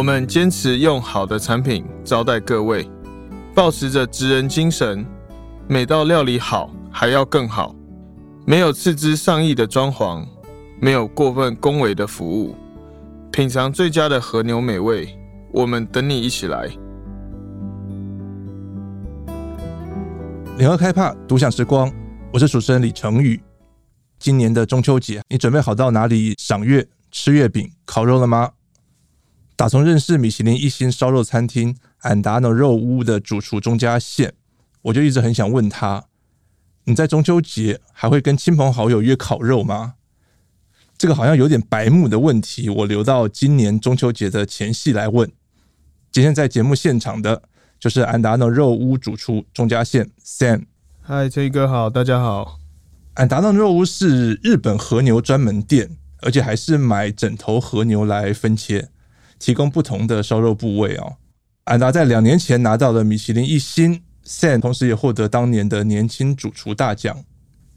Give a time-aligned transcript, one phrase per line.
[0.00, 2.90] 我们坚持用好的产品招待各位，
[3.54, 5.04] 抱持着职人精神，
[5.68, 7.74] 每道料理好还要更好，
[8.46, 10.26] 没有斥资上亿的装潢，
[10.80, 12.56] 没有过分恭维的服务，
[13.30, 15.14] 品尝最佳的和牛美味，
[15.52, 16.66] 我们等你一起来。
[20.56, 21.92] 联合开帕独享时光，
[22.32, 23.38] 我是主持人李成宇。
[24.18, 28.52] 今年的中秋节，你准备好到哪里赏月、吃月饼、烤肉了吗？
[29.60, 34.32] 打从认识米其林一星烧肉餐厅安达诺肉屋的主厨钟家宪，
[34.80, 36.06] 我就一直很想问他：
[36.84, 39.96] 你在中秋节还会跟亲朋好友约烤肉吗？
[40.96, 45.30] 这个好像有点白目的问题，我留到今年中秋节的前夕来问。
[46.10, 47.42] 今天在节目现场的
[47.78, 50.64] 就是安达诺肉屋主厨钟家宪 Sam。
[51.02, 52.58] 嗨，这一哥好，大家好。
[53.12, 58.88] 安达诺肉屋是日本和牛专门店，而且还是买整头和牛来分切。
[59.40, 61.16] 提供不同的烧肉部位哦。
[61.64, 67.24] 安达在两年前拿到了米其林一星 s a n 同时也获得当年的年轻主厨大奖。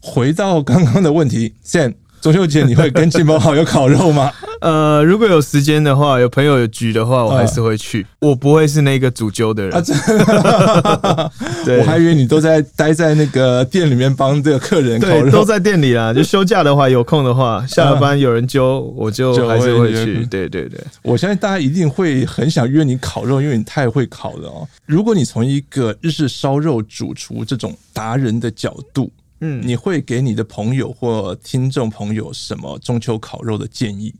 [0.00, 2.03] 回到刚刚的问题 s a n。
[2.24, 4.32] 中秋节你会跟亲朋好友烤肉吗？
[4.62, 8.00] 呃，如果有时间的话，有朋友有局的话，我还是会去。
[8.20, 9.74] 呃、我不会是那个主揪的人。
[9.74, 9.82] 啊、
[11.66, 15.22] 对，我还以为你都在待在那个店里面帮这个客人烤肉。
[15.24, 16.14] 对，都在店里啦。
[16.14, 20.24] 就休假的话，有空的话，下了班有人揪，我就还是会去。
[20.24, 24.66] 对对对，我相信大家一定会很想约你烤肉，因为你太会烤了哦。
[24.86, 29.12] 如果你从一个日式烧肉主厨这种达人的角度。
[29.46, 34.14] 嗯，你会给你的朋友或听众朋友什么中秋烤肉的建议？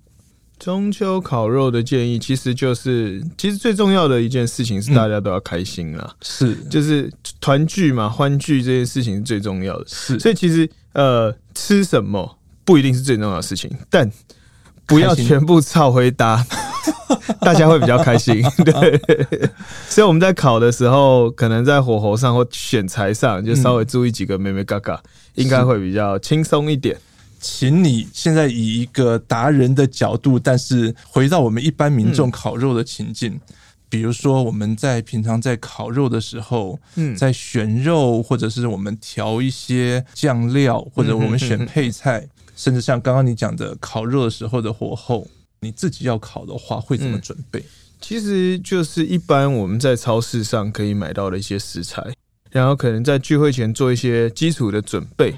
[0.58, 9.84] 中秋烤肉的建议其实就是，其实最重要的一件事情是大家都要开心啦，是，就是团聚嘛，欢聚这件事情是最重要的。
[9.89, 14.11] 是，所以其实呃，吃什么不一定是最重要的事情，但
[14.86, 16.47] 不要全部凑回答。
[17.41, 19.01] 大家会比较开心， 对。
[19.89, 25.03] 所以我们在烤的时候，可能在火候上或选材上，就稍微注意几个妹妹嘎嘎，
[25.35, 26.97] 应该会比较轻松一点。
[27.41, 33.41] 请你现在以一个达人的角度，但是回到我们一般民众烤肉的情境，嗯、
[33.91, 45.27] 比如说我们在平常在烤肉的时候，嗯，在选肉或者是我们调一些酱料，或者我们选配菜，嗯、甚至像刚刚你讲的烤肉的时候的火候。
[45.64, 47.58] 你自己要烤的话，会怎么准备？
[47.61, 47.64] 嗯，
[48.01, 52.14] 其实就是一般我们在超市上可以买到的一些食材，
[52.51, 55.35] 然后可能在聚会前做一些基础的准备，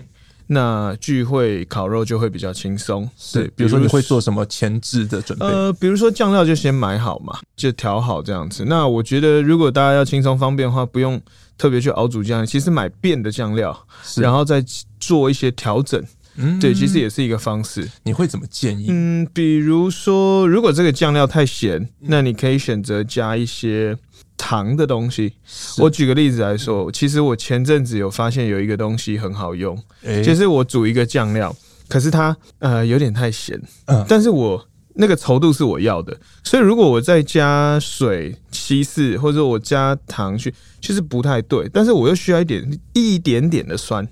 [0.48, 3.08] 那聚会烤肉就会比较轻松。
[3.32, 5.46] 对，比如说你会做什么前置的准备？
[5.46, 8.64] 呃，比如说酱料就先买好嘛，就调好这样子。
[8.66, 11.20] 那我觉得如果大家要轻松方便的话，不用
[11.56, 14.64] 特别去熬煮酱，其实买变的酱料，然后再
[14.98, 16.04] 做一些调整。
[16.36, 17.88] 嗯，对，其实也是一个方式。
[18.04, 18.86] 你会怎么建议？
[18.88, 23.96] 嗯，比如说，如果这个酱料太咸，那你可以选择加一些
[24.36, 25.32] 糖的东西。
[25.78, 29.76] 我举个例子来说，其实我前阵子有发现有一个东西很好用，
[30.22, 31.56] 就是我煮一个酱料，
[31.88, 33.60] 可是它呃有点太咸，
[34.06, 40.52] 但是我那个稠度是我要的，所以如果我再加水稀释，或者我加糖去，
[40.82, 41.66] 其实不太对。
[41.72, 44.06] 但是我又需要一点一点点的酸，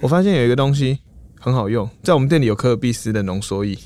[0.00, 0.98] 我发现有一个东西。
[1.42, 3.76] 很好用，在我们店里有可尔必思的浓缩液，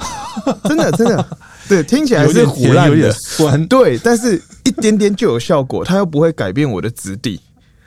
[0.64, 7.38] 真的真的，对，听起来是胡烂的，有点酸，对，但是一点点就有效果，它又不会改变我的质地。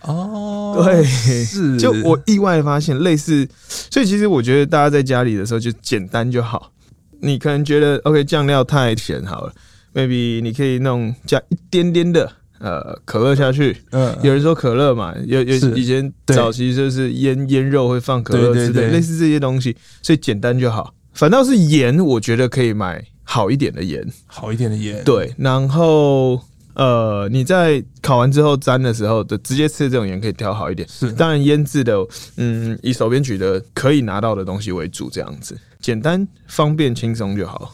[0.01, 6.71] 哦，对，是，就我意外发现类似，所以其实我觉得大家在家里的时候就简单就好。
[7.19, 9.53] 你可能觉得 OK 酱料太咸好了
[9.95, 12.31] ，maybe 你可以弄加一点点的。
[12.65, 20.91] 呃，可乐下去，嗯，有人说可乐嘛，有有以前早期就是腌腌肉会放可乐之类，类似这些东西，所以简单就好。
[21.13, 25.03] 反倒是盐，我觉得可以买好一点的盐，好一点的盐。
[25.03, 26.41] 对，然后
[26.73, 30.87] 呃，你在烤完之后沾的时候的直接吃这种盐可以调好一点。
[30.89, 32.03] 是，当然腌制的，
[32.37, 37.71] 嗯，以手边取得可以拿到的东西为主，这样子简单方便轻松就好。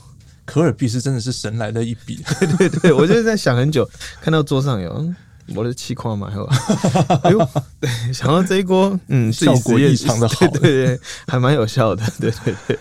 [0.52, 2.22] 可尔必思真的是神来的一笔，
[2.60, 3.90] 对对对，我就是在想很久，
[4.20, 5.14] 看到桌上有
[5.56, 6.30] 我的气矿嘛，
[7.24, 7.50] 哎呦，
[7.80, 12.78] 对，想到这一锅，嗯，效果异常的好，对对对，还蛮有效的， 对对对。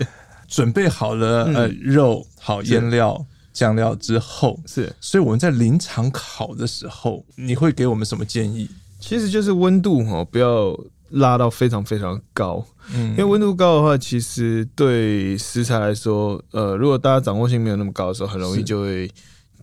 [0.49, 8.69] 准备好了呃肉好腌料酱料之后，是，所以我们在临场烤的时候，你会给我们什么建议？
[8.99, 10.77] 其实就是温度哦，不要。
[11.11, 12.65] 拉到非常非常高，
[12.95, 19.11] 嗯，因为温度高的话，其实对食材来说，呃，如果大家掌握性没有那么高的时候，很容易就会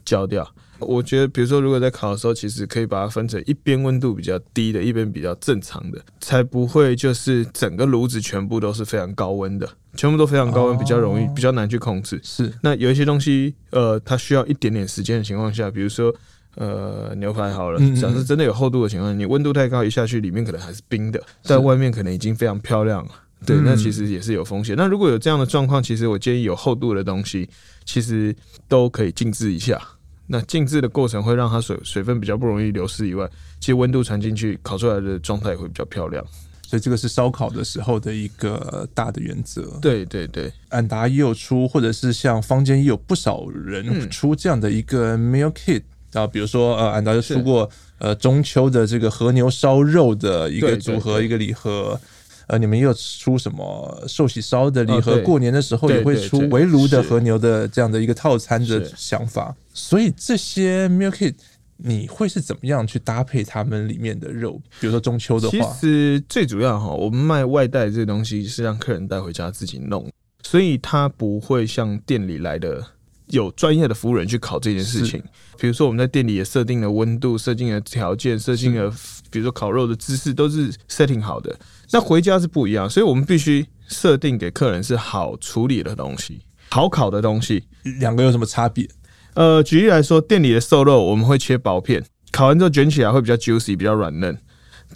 [0.03, 0.47] 焦掉。
[0.79, 12.19] 我觉得，比如说，如果在烤的时候，其实可以把它分成一边温度比较低的，一边比较正常的，才不会就是整个炉子全部都是非常高温的，全部都非常高温，哦，比较容易比较难去控制。
[12.23, 16.13] 是，那有一些东西，呃，它需要一点点时间的情况下，比如说，
[16.57, 23.12] 呃，牛排好了，假设真的有厚度的情况下，你温度太高，一下去里面可能还是冰的，在外面可能已经非常漂亮了。
[23.45, 24.75] 对，那其实也是有风险。
[24.75, 27.48] 那如果有这样的状况，其实我建议有厚度的东西，
[27.86, 28.36] 其实
[28.68, 29.80] 都可以静置一下。
[30.25, 33.30] 那静置的过程会让它水水分比较不容易流失以外，
[33.60, 36.25] 其实温度传进去，烤出来的状态也会比较漂亮。
[36.63, 39.77] 所以这个是烧烤的时候的一个大的原则。
[39.81, 45.83] 对对对，安达也有出，或者是像坊间也有不少人出这样的一个 meal kit
[46.13, 47.69] 啊，比如说呃，俺达就出过
[48.00, 52.00] 呃中秋的这个和牛烧肉的一个组合，一个礼盒。
[52.48, 55.15] 呃，你们又出什么寿喜烧的礼盒？
[55.15, 59.54] 哦、过年的时候也会出围炉的和牛的这样的一个套餐的想法。
[59.74, 61.33] 所以这些 meal kit
[61.75, 64.62] 你会是怎么样去搭配他们里面的肉？
[64.80, 70.10] 比如说中秋的话，其实最主要哈，我们卖外带这个东西是让客人带回家自己弄，
[70.42, 72.81] 所以它不会像店里来的
[73.29, 75.21] 有专业的服务人去考这件事情。
[75.57, 78.94] 比如说我们在店里也设定了温度、设定了条件、设定了
[79.29, 81.57] 比如说烤肉的姿势都是 setting 好的。
[81.91, 87.63] 那回家是不一样，所以我们必须设定给客人是好处理的东西、好烤的东西。
[88.00, 88.88] 两个有什么差别？
[89.33, 94.38] 呃，举例来说，店里的瘦肉我们会切薄片，烤完之后卷起来会比较 juicy，比较软嫩。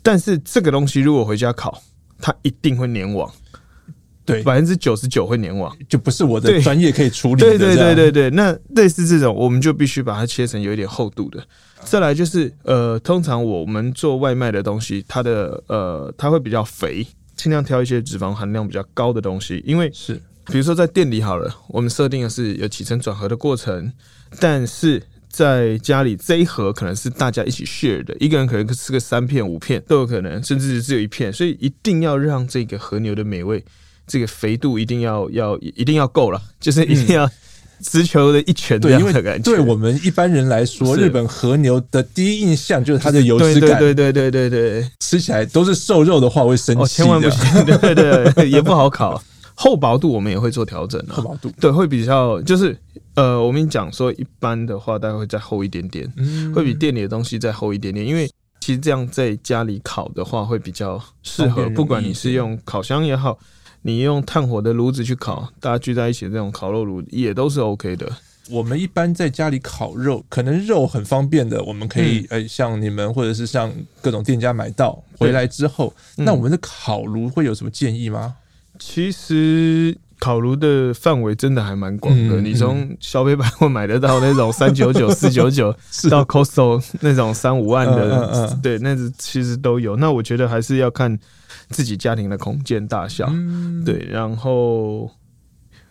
[0.02, 1.82] 但是这个东西如果回家烤，
[2.20, 3.32] 它一定会粘网。
[4.32, 7.50] 对，百分之九十九会粘网，就不是我的专业可以处理的。
[7.50, 11.44] 对对对对对，那类似这种，我们就必须把它切成有一点厚度的。
[11.84, 17.06] 再来就是，呃，通常我们做外卖的东西，它的呃，它会比较肥，
[17.36, 20.14] 尽量挑一些脂肪含量比较高的东西，因为是，
[20.46, 23.92] 比如说在店里好了，我们设定的是有起承转合的过程，
[24.40, 33.64] 但是在家里这一盒可能是大家一起 share 的，一个人可能吃个三片五片都有可能，甚至只有一片，所以一定要让这个和牛的美味，
[34.08, 37.26] 这个肥度一定要要一定要够了，就是一定要。
[37.26, 37.32] 嗯
[37.84, 49.20] 直球的一拳的感觉，对，对我们一般人来说，日本和牛的第一印象就是它的油脂感，对对对对对对，吃起来都是瘦肉的话会生气，哦，千万不行，对对對， 也不好烤。
[49.56, 51.52] 厚薄度我们也会做调整啊，厚薄度。
[51.60, 52.78] 对，会比较就是
[53.16, 56.08] 呃，我们讲说一般的话，大概会再厚一点点，
[56.54, 63.40] 会比店里的东西再厚一点点，因为其实这样在家里烤的话会比较适合，不管你是用烤箱也好。
[63.84, 68.08] 你用炭火的炉子去烤，大家聚在一起的这种烤肉炉也都是 OK 的。
[68.50, 78.36] 我们一般在家里烤肉，可能肉很方便的，我们可以呃、嗯欸，像你们或者是像各种店家买到回来之后，那我们的烤炉会有什么建议吗？
[78.78, 85.74] 其实烤炉的范围真的还蛮广的，嗯、你从小北百货买得到那种三九九、四九九，
[86.10, 89.96] 到 Costco 那种三五万的，对，那是其实都有。
[89.96, 91.18] 那我觉得还是要看。
[91.70, 95.12] 自己家庭的空间大小，嗯、对，然后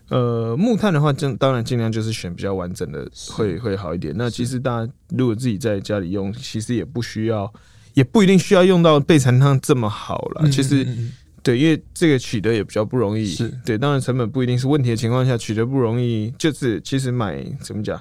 [0.08, 4.12] 呃，木炭的话，尽当然尽量就是选比较完整的会，会会好一点。
[4.16, 7.52] 那其实大家如果自己在家里用，其实也不需要，
[7.94, 10.42] 也不一定需要用到备长炭这么好了。
[10.44, 10.84] 嗯、其实，
[11.42, 18.00] 对，因为这个取得也比较不容易，是对，当然成本不一定是问题的情况下，取得不容易，就是其实买怎么讲？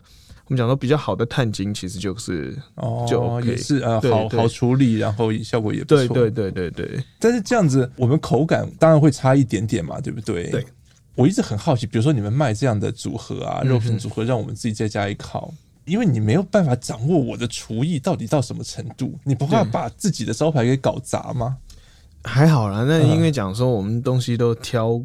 [0.50, 6.08] 我们讲说比较好的碳晶，其实就是哦，就 OK，也是呃，好好处理，然后效果也不错。
[6.08, 7.04] 对对对对对。
[7.20, 10.50] 但是这样子，我们口感当然会差一点点嘛，对不对？
[10.50, 10.66] 对。
[11.14, 15.54] 我一直很好奇，比如说你们卖这样的组合啊，肉品组合，让我们自己在家里烤，
[15.86, 21.58] 因为你没有办法掌握我的厨艺到底到什么程度，你不怕把自己的招牌给搞砸吗？
[22.24, 25.02] 还好啦，那因为讲说我们东西都挑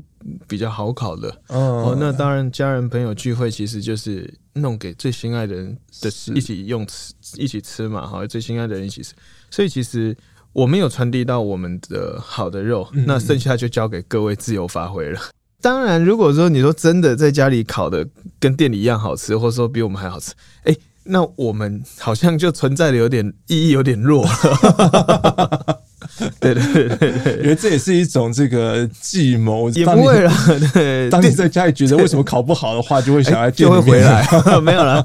[0.49, 9.12] 比较好烤的，哦，那当然家人朋友聚会其实就是弄给最心爱的人的一起用吃一起吃嘛，哈，最心爱的人一起吃，
[9.50, 10.16] 所以其实
[10.52, 15.21] 我没有传递到我们的好的肉，那剩下就交给各位自由发挥了。
[15.61, 18.06] 当然，如果说你说真的在家里烤的
[18.38, 20.33] 跟店里一样好吃，或者说比我们还好吃，
[20.64, 24.26] 哎，那我们好像就存在的有点意义有点弱。
[24.26, 25.75] 对
[26.38, 30.33] 对对对对，因为这也是一种这个计谋，也不会了。
[30.73, 34.25] 对，当你在家里觉得为什么考不好的话，就会想来就会回来。
[34.62, 35.04] 没有了，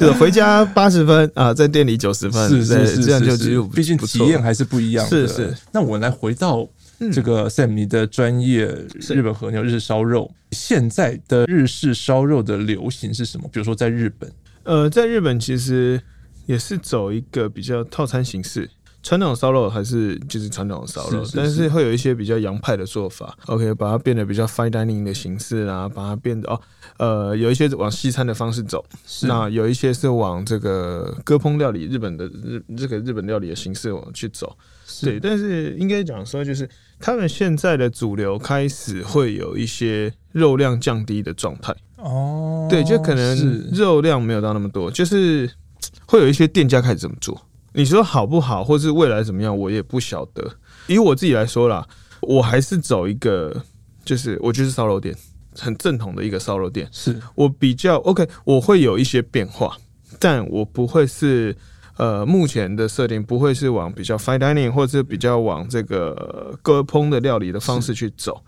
[0.00, 5.10] 就回家八十分啊，在店里九十分，是是是，这样就其实毕竟体验还是不一样的。
[5.10, 5.54] 是是。
[5.72, 6.68] 那我来回到
[7.12, 8.66] 这个 Sam 你的专业，
[9.08, 13.48] 日本和牛日式烧肉，现在的日式烧肉的流行是什么？
[13.50, 14.30] 比如说在日本，
[14.64, 15.98] 呃，在日本其实
[16.44, 18.68] 也是走一个比较套餐形式。
[19.02, 23.36] 传统烧肉还是就是传统烧肉，是是是，但是会有一些比较洋派的做法。
[23.46, 26.60] OK，把它变得比较 fine dining 的形式啊，把它变得哦，
[26.98, 28.84] 呃，有一些往西餐的方式走，
[29.22, 34.56] 那有一些是往这个割烹料理、日本的日这个日本料理的形式往去走。
[35.02, 41.74] 对，但是应该讲说，就是他们现在的主流开始会有一些肉量降低的状态。
[41.96, 45.50] 哦，对，就可能肉量没有到那么多，就是
[46.06, 47.40] 会有一些店家开始这么做。
[47.72, 50.56] 你说好不好，或是未来怎么样，我也不晓得。
[50.88, 51.86] 以我自己来说啦，
[52.22, 53.64] 我还是走一个，
[54.04, 55.14] 就是我就是烧肉店，
[55.56, 56.88] 很正统的一个烧肉店。
[56.90, 59.76] 是我比较 OK，我会有一些变化，
[60.18, 61.56] 但我不会是
[61.96, 68.42] 呃目前的设定不会是往比较 fine dining 或者是比较往这个割烹的料理的方式去走。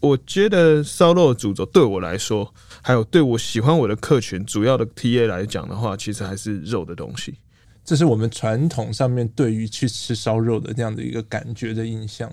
[0.00, 7.34] 我觉得烧肉的主轴对我来说，还有对我喜欢我的客群主要的 TA 来讲的话，其实还是肉的东西。
[7.84, 12.30] 这是我们传统上面对于去吃烧肉的这样的一个感觉的印象。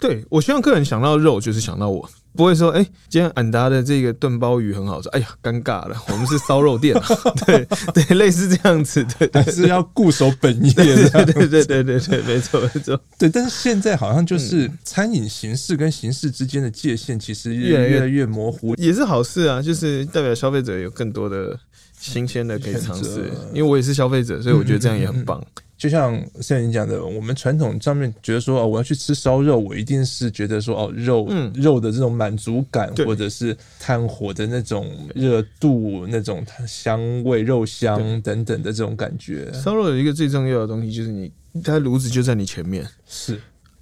[0.00, 6.94] 对，我希望客人想到肉就是想到我，不会说哎、欸，今天俺达的这个炖鲍鱼很好吃，哎呀，尴尬了，我们是烧肉店，
[7.44, 13.28] 对对，类似这样子，对，对，还是要固守本业的，对对对对对对，没错没错，对。
[13.28, 21.58] 但是现在好像就是餐饮形式跟形式之间的界限其实越来越，越来越模糊，也是好事啊，就是代表消费者有更多的。
[21.98, 25.44] 新鲜的可以尝试， 因为我也是消费者，所以我觉得这样也很棒。
[25.76, 39.52] 就像像你讲的，我们传统上面觉得说哦，我要去吃烧肉，我一定是觉得说哦，肉肉的这种满足感，或者是炭火的那种热度、那种香味、肉香等等的这种感觉。
[39.52, 41.30] 烧肉有一个最重要的东西，就是你
[41.62, 43.40] 它炉子就在你前面，是。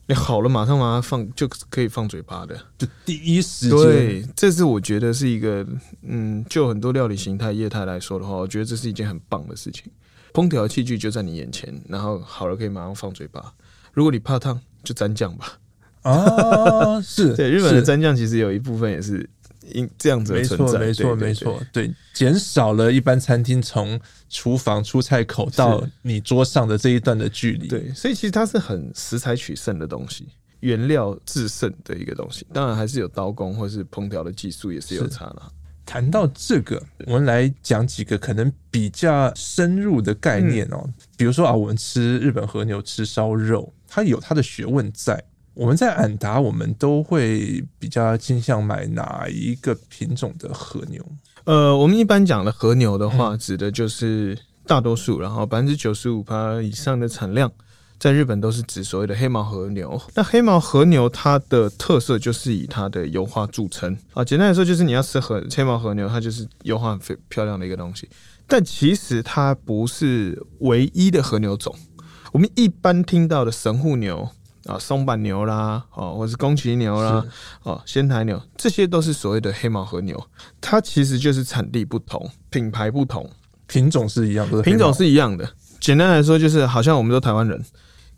[0.09, 3.77] 你好了，马上把它放就可以放嘴巴的，就第一时间。
[3.77, 5.67] 对，这是我觉得是一个，
[6.03, 9.91] 嗯，就很多料理形态业态来说的话，我觉得这是一件很棒的事情。
[10.33, 13.53] 烹调器具就在你眼前，然后好了可以马上放嘴巴。
[13.93, 15.59] 如果你怕烫，就沾酱吧。
[16.03, 19.29] 啊，是 对，日本的蘸酱其实有一部分也是。
[19.73, 27.69] 因这样子的存在，没错，没错，对，减少了一般餐厅从厨房出菜口到你桌上的这一段的距离。
[27.69, 30.29] 对，所以其实它是很食材取胜的东西，
[30.61, 32.47] 原料制胜的一个东西。
[32.53, 35.53] 当然还是有刀工或是烹调的技术也是有差了。
[35.85, 40.85] 谈到这个，我们来讲几个可能比较深入的概念哦，
[41.17, 45.23] 比如说啊，我们吃日本和牛吃烧肉，它有它的学问在。
[45.57, 51.03] 我们在安达，我们都会比较倾向买哪一个品种的和牛？
[51.45, 57.51] 呃，我们一般讲的和牛的话，指的就是大多数，然后百分之九十五趴以上的产量，
[57.99, 59.99] 在日本都是指所谓的黑毛和牛。
[60.15, 64.23] 那黑毛和牛它的特色就是以它的油画著称啊。
[64.23, 68.07] 简单来说，就是你要吃和黑毛和牛，它就是油画很漂亮的一个东西。
[68.47, 71.75] 但其实它不是唯一的和牛种。
[72.33, 74.29] 我们一般听到的神户牛。
[74.67, 77.25] 啊，松阪牛啦，哦，或是宫崎牛啦，
[77.63, 80.21] 哦，仙台牛，这些都是所谓的黑毛和牛。
[80.61, 83.29] 它其实就是产地不同，品牌不同，
[83.67, 85.49] 品种是一样的，品种是一样的。
[85.81, 87.65] 简单来说，就是好像我们都台湾人，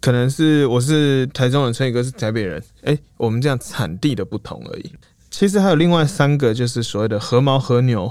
[0.00, 4.92] 可能是我是台中人，陈宇哥是台北人，哎、欸，我们这样产地的不同而已。
[5.30, 8.10] 其实还有另外三个，就是所谓的和毛和牛、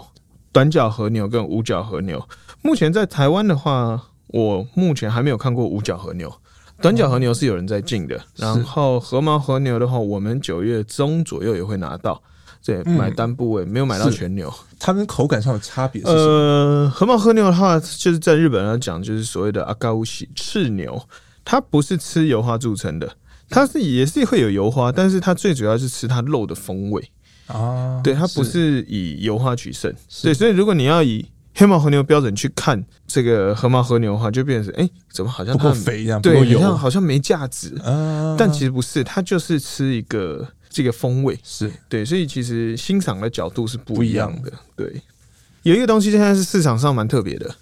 [0.52, 2.24] 短角和牛跟五角和牛。
[2.62, 6.32] 目前在台湾的话，我目前还没有看过五角和牛。
[6.82, 12.22] 短角和牛是有人在进的，嗯、然后和毛和牛的话，我们九月中左右也会拿到，
[12.64, 14.54] 对，买单部位，没有买到全牛。
[14.80, 16.22] 它跟口感上的差别是什么？
[16.22, 21.02] 呃，和毛和牛的话，就是在日本来讲，就是所谓的阿高乌西赤牛，
[21.44, 23.12] 它不是吃油花著称的，
[23.50, 27.12] 它是也是会有油花，但是它最主要是吃它肉的风味。
[27.48, 29.90] 啊，对，它不是以油花取胜，
[30.22, 31.26] 对，所以如果你要以
[31.60, 36.22] 黑毛和牛标准去看这个河毛和牛的话，就变成哎、欸，怎么好像不够肥一样？
[36.22, 37.74] 对，好像好像没价值。
[38.38, 41.36] 但其实不是，它就是吃一个这个风味。
[41.44, 44.54] 是对，所以其实欣赏的角度是不一样的。
[44.76, 45.02] 对，
[45.64, 47.56] 有一个东西现在是市场上蛮特别的。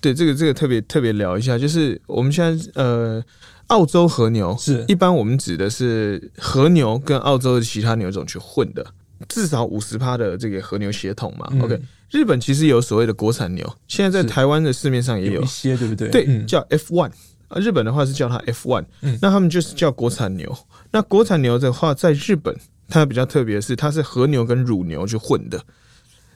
[0.00, 3.22] 对，这个这个特别特别聊一下，就是我们现在呃，
[3.66, 8.86] 澳洲和牛是一般我们指的是和牛跟澳洲的其他牛种去混的。
[9.28, 11.80] 至少五十趴的这个和牛血统嘛、嗯、，OK。
[12.10, 16.08] 日本其实有所谓的国产牛，现在在台湾的市面上也有，有一些，对不对？
[16.10, 17.10] 对，嗯、叫 F one
[17.48, 20.54] 啊，日本的话是叫它 F one，嗯，那他们就是叫国产牛。
[20.90, 22.54] 那国产牛的话，在日本
[22.88, 25.62] 它比较特别的是，它是和牛跟乳牛去混的。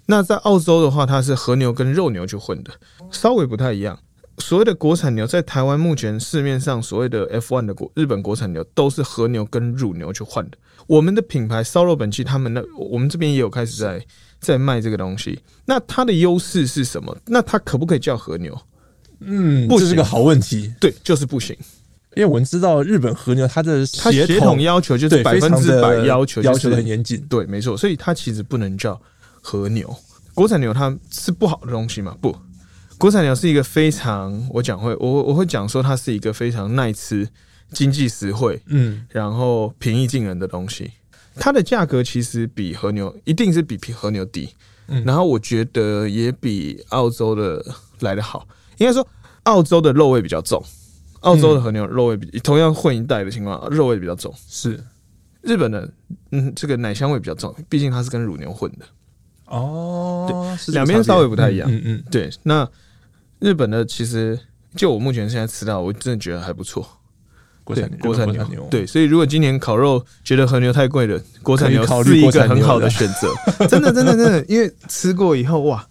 [0.06, 2.70] 那在澳洲的话，它是和牛跟肉牛去混的，
[3.10, 3.98] 稍微不太一样。
[4.38, 10.56] 所谓的国产牛，在台湾目前市面上所谓的 F1 的国日本国产牛，都是和牛跟乳牛去换的。
[10.86, 14.04] 我们的品牌烧肉本期，他们那我们这边也有开始在
[14.40, 15.40] 在卖这个东西。
[15.64, 17.16] 那它的优势是什么？
[17.26, 18.56] 那它可不可以叫和牛？
[19.20, 20.72] 嗯，不，这是个好问题。
[20.78, 21.56] 对，就是不行。
[22.14, 27.20] 因为我们知道日本和牛它的它血统要求就是百分之百要求，要求的很严谨。
[27.28, 28.98] 对，没错，所以它其实不能叫
[29.42, 29.94] 和牛。
[30.32, 32.16] 国产牛它是不好的东西吗？
[32.20, 32.34] 不，
[32.96, 37.28] 国产牛是一个非常我讲会我我会讲说它是一个非常耐吃、
[37.72, 40.92] 经济实惠，嗯，然后平易近人的东西。
[41.38, 44.48] 它的价格其实比和牛一定是比和牛低，
[44.88, 47.62] 嗯，然后我觉得也比澳洲的
[48.00, 48.48] 来得好。
[48.78, 49.06] 应该说，
[49.42, 50.62] 澳洲的肉味比较重，
[51.20, 54.32] 澳洲的和牛肉味比同样混一代的情况，肉味比较重。
[54.48, 54.82] 是
[55.42, 55.88] 日本的，
[56.32, 58.86] 嗯，这个奶香味比较重，毕竟它是跟乳牛混的。
[59.44, 61.70] 哦，两边稍微不太一样。
[61.70, 62.30] 嗯嗯，对。
[62.42, 62.68] 那
[63.38, 64.38] 日本的其实，
[64.74, 66.86] 就我目前现在吃到，我真的觉得还不错。
[67.66, 73.34] 国产国产牛，对，所以如果今年烤肉觉得和牛太贵了，国产牛是一个很好的选择，
[73.66, 75.84] 真的，真的，真的，因为吃过以后，哇，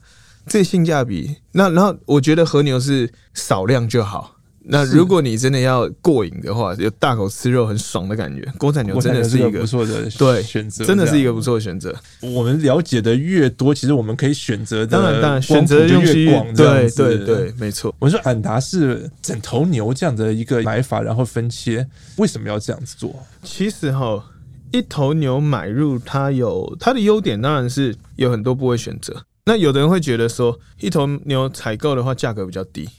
[0.47, 4.34] 这性价比，那然后我觉得和牛是少量就好。
[4.67, 11.95] 那如果你真的要过瘾的话，有大口吃肉很爽的感觉，国产牛真的是一个不错的对选择，真的是一个不错的选择。
[12.21, 17.93] 我们了解的越多，其实我们可以选择的当然当然选择就越广，对对对，没错。
[17.99, 23.15] 我说安达是整头牛这样的一个买法，然后分切，为什么要这样子做？
[23.43, 24.23] 其实哈，
[24.71, 29.25] 一头牛买入它有它的优点，当然是有很多部位选择。
[29.45, 32.89] 那有的人会觉得说，一头牛采购的话，价格比较低。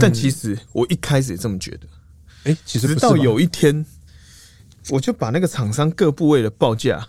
[0.00, 1.86] 但其实我一开始也这么觉得，
[2.44, 3.84] 哎，其实直到有一天，
[4.90, 7.08] 我就把那个厂商各部位的报价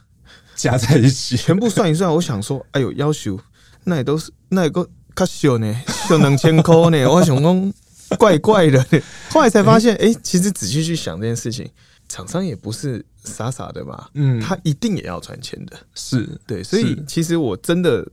[0.55, 2.13] 加在一起，全部算一算。
[2.15, 3.39] 我想说，哎呦，要求
[3.84, 5.75] 那也都是那也够卡少呢，
[6.10, 7.05] 就两千块呢。
[7.10, 7.74] 我想说
[8.17, 8.86] 怪怪的，
[9.29, 11.69] 后来才发现，哎，其实仔细去想这件事情，
[12.07, 18.07] 厂商也不是傻傻的吧，嗯，他一定也要赚钱的，是对，所以其实我真的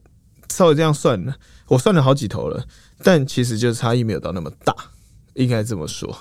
[0.52, 1.36] 稍微这样算了，
[1.68, 2.64] 我算了好几头了。
[3.02, 4.74] 但其实就是差异没有到那么大，
[5.34, 6.16] 应该这么说，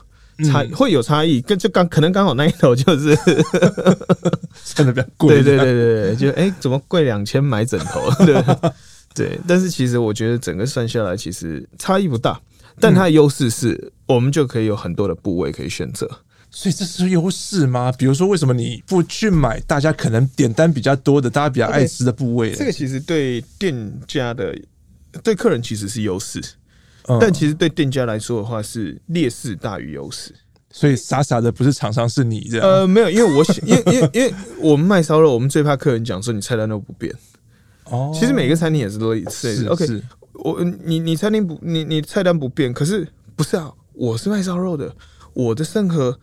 [0.50, 3.16] 差会有差异，跟就刚可能刚好那一头就是
[4.64, 8.10] 算的比较贵，对对对对对，就哎、欸、怎么贵两千买枕头？
[8.26, 8.44] 对
[9.14, 12.42] 对，但是其实我觉得整个算下来其实差异不大，
[12.80, 16.10] 但它的优势是我们就可以有很多的部位可以选择，
[16.50, 17.92] 所以这是优势吗？
[17.92, 22.52] 比如说为什么你不去买大家可能点单比较多的，大家比较爱吃的部位？
[22.52, 24.58] 这个其实对店家的
[25.22, 26.42] 对客人其实是优势。
[27.20, 30.34] 但其实对店家来说的话，是劣势大于优势，
[30.72, 32.66] 所以傻傻的不是厂商，是你这样。
[32.66, 37.14] 呃，没有，因为我 因为因为因为我们卖烧肉，我们最怕客人讲说你菜单都不变。
[37.92, 39.54] 哦，其实每个餐厅也是都一次。
[39.54, 39.86] 是 OK，
[40.32, 43.70] 我你你餐厅不你你菜单不变，可是不是啊？
[43.92, 44.96] 我是卖烧肉的，
[45.34, 46.18] 我的生和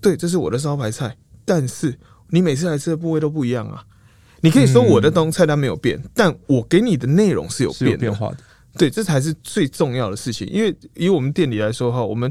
[0.00, 1.96] 对，这是我的招牌菜，但是
[2.30, 3.84] 你每次来吃的部位都不一样啊。
[4.44, 8.36] 你可以说我的东菜单没有变，但我给你的内容是有变变化的。
[8.76, 10.46] 对，这才是最重要的事情。
[10.48, 12.30] 因为以我们店里来说哈，我们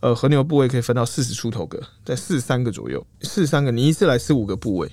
[0.00, 4.90] 呃和牛部位可以分到四十出头个，在四十三个左右，四十三个，你一次来四五个部位，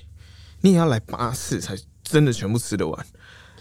[0.60, 3.06] 你也要来八次才真的全部吃得完。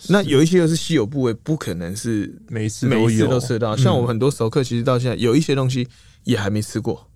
[0.09, 3.75] 那有一些又是稀有部位，不可能是每一次每一次都吃得到。
[3.75, 5.87] 像我们很多熟客，其实到现在有一些东西
[6.25, 7.09] 也还没吃过，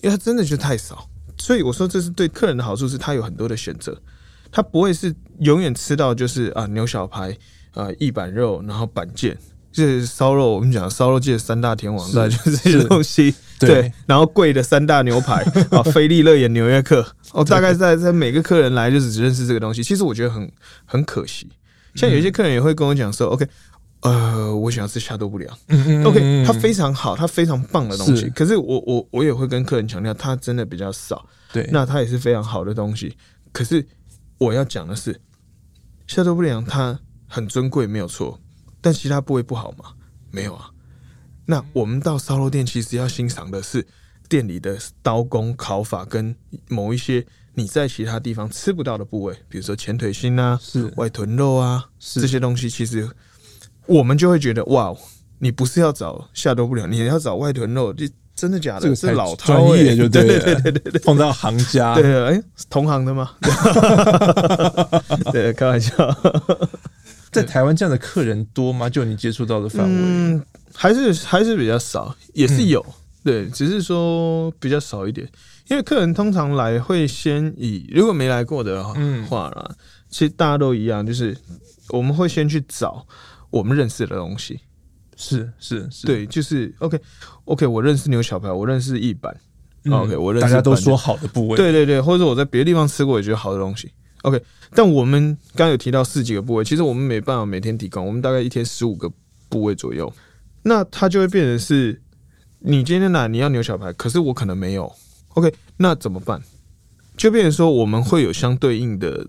[0.00, 1.08] 因为它真的就太少。
[1.38, 3.96] 所以我说这是对客人的好处，是他有很多的选择，
[4.50, 7.36] 他不会是永远吃到就是啊牛小排
[7.74, 9.36] 啊一板肉，然后板腱。
[9.70, 13.32] 就是烧肉，我们讲烧肉界的三大天王，那就是这些东西。
[13.60, 17.06] 对，然后贵的三大牛排 啊，菲力、乐眼、纽约客。
[17.32, 19.82] 哦，大概在在每个客人来就只认识这个东西。
[19.82, 20.50] 其实我觉得很
[20.84, 21.46] 很可惜。
[21.94, 23.46] 像有一些客人也会跟我讲说，OK，
[24.00, 25.56] 呃，我想要吃夏多布良。
[26.04, 28.28] OK，它非常好，它非常棒的东西。
[28.30, 31.24] 可是我我我也会跟客人强调，它真的比较少。
[31.52, 33.14] 对，那它也是非常好的东西。
[33.52, 33.86] 可是
[34.38, 35.20] 我要讲的是，
[36.06, 38.40] 夏多不良它很尊贵，没有错。
[38.80, 39.94] 但其他部位不好吗？
[40.30, 40.70] 没有啊。
[41.46, 43.86] 那我们到烧肉店，其实要欣赏的是
[44.28, 46.36] 店里的刀工、烤法，跟
[46.68, 53.10] 某一些你在其他地方吃不到的部位，比如说前腿心啊，是外臀肉啊，是这些东西，其实
[53.86, 54.94] 我们就会觉得哇，
[55.38, 58.82] 你不是要找下多不了，你要找外臀肉，这真的假的？
[58.82, 63.32] 这个是老专业就对对对对对对，碰到行家， 对，哎，同行的吗？
[65.32, 65.92] 对，开玩笑。
[67.32, 68.88] 在台湾这样的客人多吗？
[68.88, 75.28] 就你接触到的范围，嗯，还是还是比较少，也是有，嗯、对，只是说比较少一点。
[75.68, 78.82] 因为客人通常来会先以如果没来过的
[79.28, 79.76] 话啦，嗯、
[80.08, 81.36] 其实大家都一样，就是
[81.90, 83.04] 我们会先去找
[83.50, 84.60] 我们认识的东西，
[85.20, 86.98] 是是是，对，就是 OK
[87.44, 89.36] OK，我认识牛小排，我认识一板、
[89.84, 93.90] 嗯、OK，我认识大家都说好的部位，对对对，或者我在别的地方吃过也觉得好的东西。
[94.22, 99.10] OK，但我们刚刚有提到四几个部位，其实我们没办法每天提供，我们大概一天十五个
[99.48, 100.12] 部位左右，
[100.62, 102.00] 那它就会变成是，
[102.60, 104.92] 你今天来你要牛小排，可是我可能没有
[105.34, 106.40] ，OK，那怎么办？
[107.16, 109.26] 就变成说我们会有相对应的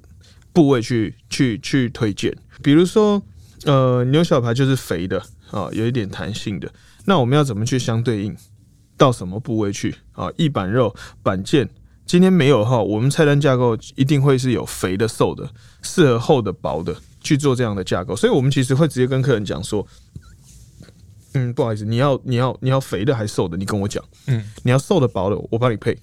[0.54, 3.19] 部位去去去推荐，比如说
[3.65, 5.19] 呃牛小排就是肥的
[5.51, 6.71] 啊，有一点弹性的，
[7.05, 8.35] 那我们要怎么去相对应
[8.97, 10.29] 到什么部位去啊？
[10.38, 11.67] 一板肉板腱
[12.05, 15.49] 今天没有哈，我们菜单架构一定会是有肥的、瘦的，
[15.81, 19.85] 适合厚的、薄的去做这样的架构，所以我们其实会直接跟客人讲说。
[21.33, 23.55] 嗯，不好意思，你要你要你要肥的还是瘦的？
[23.55, 24.03] 你跟我讲。
[24.25, 25.95] 嗯，你要瘦的薄的，我帮你配。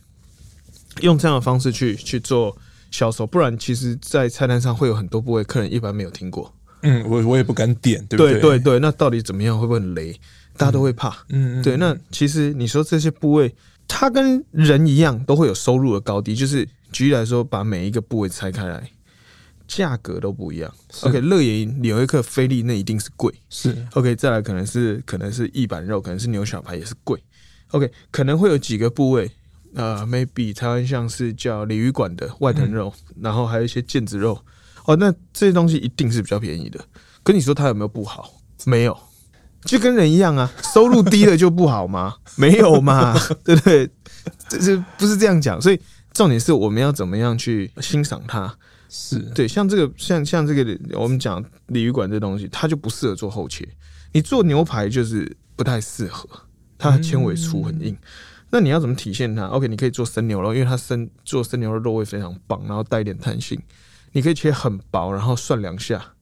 [1.00, 2.56] 用这样的方式去去做
[2.92, 6.54] 销售，不然其实，在菜单上会有很多部位，客人一般没有听过。
[6.82, 8.32] 嗯，我我也不敢点，对不对？
[8.34, 9.58] 对对对，那到底怎么样？
[9.58, 10.12] 会不会很雷？
[10.56, 11.10] 大家都会怕。
[11.28, 11.62] 嗯嗯。
[11.62, 13.54] 对，那其实你说这些部位，
[13.88, 16.34] 它跟人一样，都会有收入的高低。
[16.34, 18.90] 就是举例来说，把每一个部位拆开来。
[19.68, 20.72] 价格都不一样。
[21.00, 23.34] OK，乐眼纽约客菲力那一定是贵。
[23.50, 27.20] 是 OK，再来可能是可能是一板肉，可能是牛小排也是贵。
[27.72, 29.28] OK，可能会有几个部位，
[29.74, 34.40] 呃，maybe 台湾像是叫鲤鱼馆的外藤肉，嗯、然后还有一些腱子肉。
[34.86, 36.84] 哦，那这些东西一定是比较便宜的。
[37.22, 38.40] 跟你说它有没有不好？
[38.64, 38.96] 没有，
[39.64, 42.16] 就跟人一样啊，收入低了就不好吗？
[42.36, 43.88] 没有嘛，对不对？
[44.48, 45.60] 这是不是这样讲？
[45.60, 45.80] 所以
[46.12, 48.56] 重点是我们要怎么样去欣赏它。
[48.88, 53.68] 是对，像这个像像这个我们讲鲤鱼馆这东西，它就不适合做厚切。
[54.12, 56.28] 你做牛排就是不太适合，
[56.78, 57.92] 它的纤维粗很硬。
[57.92, 57.98] 嗯、
[58.50, 63.60] 那你要怎么体现它？OK，你可以做生牛肉，因为它生做生牛肉肉味非常棒，然后带一点弹性。
[64.16, 66.14] 你可以切很薄，然后涮两下。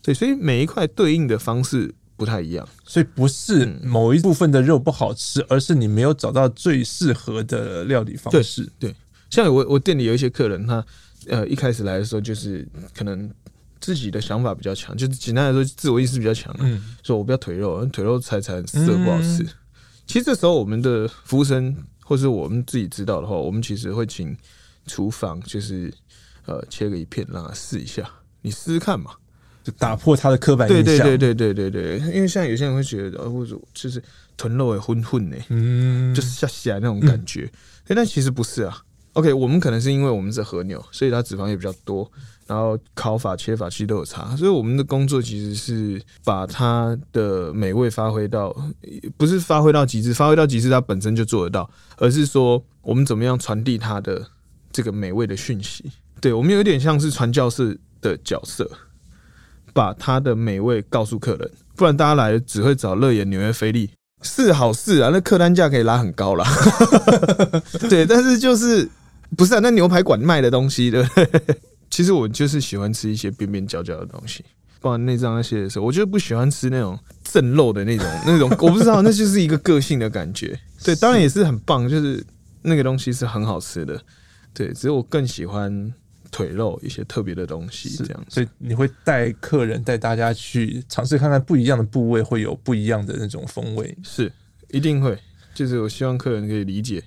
[0.00, 2.68] 对，所以每一块对应的方式不太一样。
[2.84, 8.70] 所以不是某一部分的肉不好吃，而是你没有找到最适合的料理方式。
[8.78, 8.96] 对，对，
[9.28, 10.84] 像我我店里有一些客人他。
[11.28, 13.30] 呃，一开始来的时候就是可能
[13.80, 16.52] 自己的想法比较强，就是简单来说，自我意识比较强。
[16.58, 19.44] 嗯，说我不要腿肉，腿肉踩踩色不好吃。
[19.44, 19.48] 嗯、
[20.04, 24.36] 其实这时候我们的服务生或是我们自己知道的话，我们其实会请
[24.88, 25.94] 厨房就是
[26.46, 28.08] 呃切个一片让他试一下，
[28.42, 29.12] 你试试看嘛，
[29.62, 30.84] 就打破他的刻板印象。
[30.84, 34.02] 对对对对对对对，因为像有些人会觉得，呃，或者就是
[34.36, 37.50] 豚肉也混混呢，嗯，就是下下来那种感觉，
[37.88, 38.82] 嗯、但其实不是啊。
[39.14, 42.10] OK，我们可能是因为我们是和牛，所以它脂肪也比较多，
[42.46, 48.56] 然后烤法、切法其实都有差，所以我们的工作其实是把它的美味发挥到，
[49.18, 54.26] 不是发挥到极致，发挥到极致它本身就做得到，而是说我们怎么样传递它的
[54.72, 55.92] 这个美味的讯息。
[56.22, 58.70] 对，我们有点像是传教士的角色，
[59.74, 63.90] 把它的美味告诉客人，不然大家来只会找乐眼纽约菲力。
[64.22, 66.46] 是好事啊，那客单价可以拉很高啦。
[67.90, 68.88] 对，但是就是。
[69.34, 71.56] 不是啊，那牛排馆卖的东西，对不对？
[71.88, 74.44] 其实我就是喜欢吃一些边边角角的东西，
[74.78, 80.60] 包括内脏那些的时候，我就不喜欢吃那种正肉的那种那种，我不知道，那就是一个个性的感觉。
[80.84, 82.22] 对，当然也是很棒，就是
[82.60, 83.98] 那个东西是很好吃的。
[84.52, 85.90] 对，只是我更喜欢
[86.32, 88.24] 腿肉一些特别的东西，这样。
[88.28, 93.96] 所以你会带客人带大家去尝试看看不一样的部位，会有不一样的那种风味。
[94.02, 94.32] 是，
[94.70, 95.16] 一定会。
[95.54, 97.04] 就是我希望客人可以理解。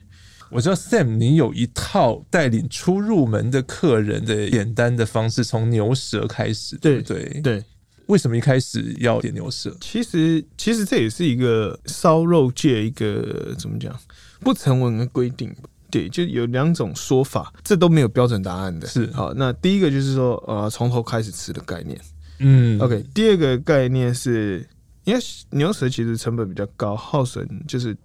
[0.52, 7.24] 我知道 Sam，你有一套带领初入门的客人的简单的方式，从牛舌开始，对对？
[7.24, 7.64] 对，对，
[8.06, 9.76] 为什么一开始要点牛舌？
[9.82, 14.00] 其实，其实这也是一个烧肉界一个怎么讲
[14.42, 15.54] 不成文的规定。
[16.00, 18.88] 对，就有两种说法，这都没有标准答案的。
[18.88, 22.00] 是好，那第一个就是说，呃，从头开始吃的概念。
[22.40, 23.04] 嗯，OK。
[23.14, 24.68] 第二个概念是，
[25.04, 25.20] 因为
[25.52, 27.96] 牛舌其实成本比较高，耗损就是。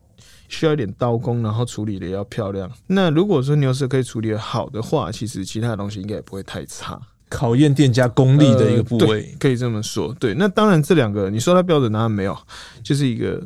[0.52, 2.68] 需要一点刀工，然后处理的要漂亮。
[2.88, 7.00] 那如果说牛舌可以处理的好的话，其实其他的东西应该也不会太差。
[7.28, 10.12] 考验店家功力的一个部位，呃、可以这么说。
[10.18, 12.36] 对，那当然这两个你说它标准答案没有，
[12.82, 13.40] 就是一个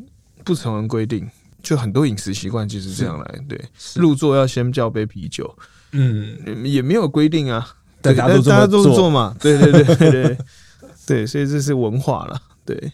[0.47, 1.29] 不成文规定。
[1.65, 3.45] 就很多饮食习惯就是这样来。
[3.49, 3.61] 对，
[3.97, 5.53] 入座要先叫杯啤酒，
[5.91, 7.77] 嗯，也没有规定啊。
[8.01, 9.35] 大家都大家都做嘛。
[9.41, 10.39] 对对对对对，
[11.07, 12.41] 对，所以这是文化了。
[12.67, 12.93] 对，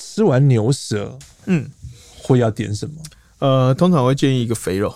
[0.00, 1.70] 吃完牛舌，嗯，
[2.22, 2.94] 会要点什么？
[3.38, 4.92] 呃，通常会建议一个肥肉，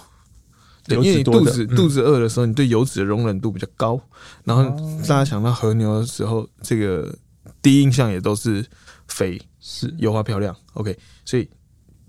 [0.85, 4.00] 对，因为你肚子肚子饿的时候，你对油脂的容忍度比较高。
[4.42, 4.64] 然后
[5.02, 7.14] 大家想到和牛的时候，这个
[7.62, 8.66] 第一印象也都是
[9.06, 10.56] 肥，是油花漂亮。
[10.72, 11.48] OK，所以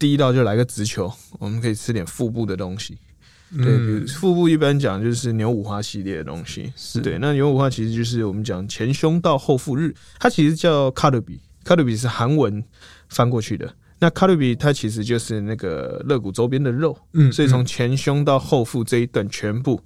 [0.03, 2.97] 第一道就来个直球，我们可以吃点腹部的东西。
[3.55, 7.17] 对，腹部一般讲就是牛五花系列的东西，是对。
[7.21, 12.61] 那牛五花其实就是我们讲前胸到后腹日，它其实叫卡路比，卡路比是韩文
[13.07, 13.73] 翻过去的。
[13.99, 19.79] 那卡路比它其实就是那个肋骨周边的肉，嗯，所以从前胸到后腹这一段全部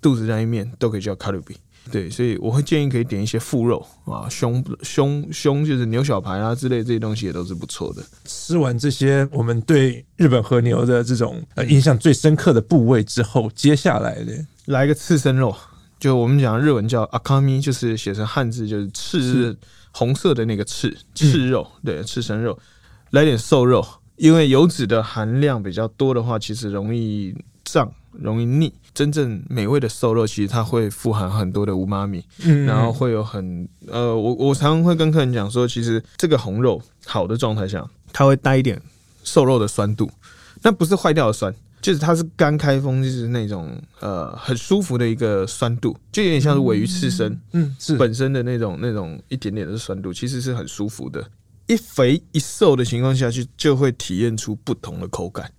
[0.00, 1.56] 肚子那一面都可以叫卡路比。
[1.90, 8.02] 对，所以我会建议可以点一些副肉啊，胸胸胸就是牛小排啊之类这些东西也都是不错的。
[8.24, 14.32] 吃完这些，我们对日本和牛的这种呃印象最深刻的部位之后，接下来的
[14.64, 15.54] 来个刺身肉，
[16.00, 19.56] 就我们讲日文叫阿卡米，就是写成汉字就是赤
[19.92, 22.58] 红色的那个赤赤肉，嗯、对，赤身肉，
[23.10, 27.92] 来点瘦肉，因为油脂的含量比较多的话，其实容易胀。
[28.20, 38.80] 容易腻，真正美味的瘦肉其实它会富含很多的乌妈米，嗯，然后会有很呃，我我常常会跟客人讲说，其实这个红肉好的状态下，它会带一点
[39.22, 40.10] 瘦肉的酸度，
[40.62, 51.24] 那不是坏掉的酸，就是它是刚开封，就是那种呃很舒服的一个酸度，就有点像是尾鱼刺身，嗯，是本身的那种那种一点点的酸度，其实是很舒服的。
[51.66, 55.50] 一肥一瘦的情况下去，就会体验出不同的口感。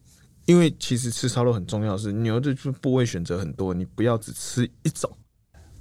[0.45, 5.12] 因为其实吃烧肉很重要的是牛的部位选择很多，你不要只吃一种。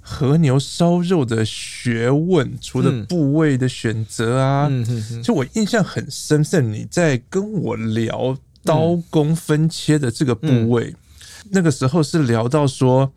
[0.07, 10.95] 和牛烧肉的学问，除了部位的选择啊，嗯嗯嗯、就我印象很深，是你在跟我聊刀工分切的这个部位，嗯、
[11.51, 13.11] 那个时候是聊到说，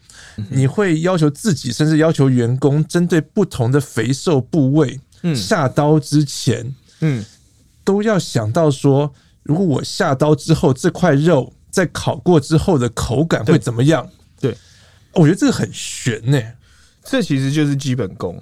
[0.51, 4.99] 你会要求自己，甚至要求员工，针对不同的肥瘦部位，
[5.35, 7.23] 下刀之前，嗯，
[7.85, 9.15] 都要想到说。
[9.49, 14.07] 如果我下刀之后，这块肉在烤过之后的口感会怎么样？
[14.39, 14.59] 对，对
[15.15, 16.55] 我觉得这个很悬呢、欸。
[17.03, 18.39] 这其实就是基本功，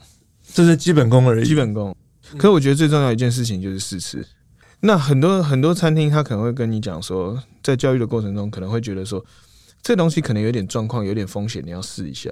[0.52, 1.44] 这是基本功而已。
[1.46, 1.96] 基本功。
[2.32, 4.26] 可是我觉得最重要一件事情就是试吃。
[4.80, 9.24] 那很多很多餐厅他可能会跟你讲说，在教育的过程中可能会觉得说，
[9.80, 12.30] 这东西可能有点状况，有点风险，你要试一下。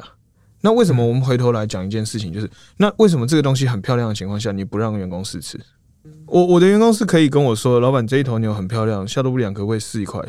[0.62, 5.60] 那为什么我们回头来讲一件事情，就是那为什么这个东西很漂亮的情况下，你不让员工试吃？
[6.26, 10.20] 我我的员工是可以跟我说，老板这一头牛很漂亮，下肚不良可不可以试一块？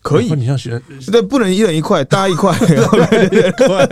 [0.00, 3.86] 可以，你像学对，不能一人一块，大家 一块，一块。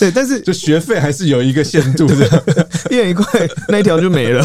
[0.00, 2.44] 对，但是就学费还是有一个限度的，
[2.90, 3.24] 一人一块，
[3.68, 4.44] 那一条就没了。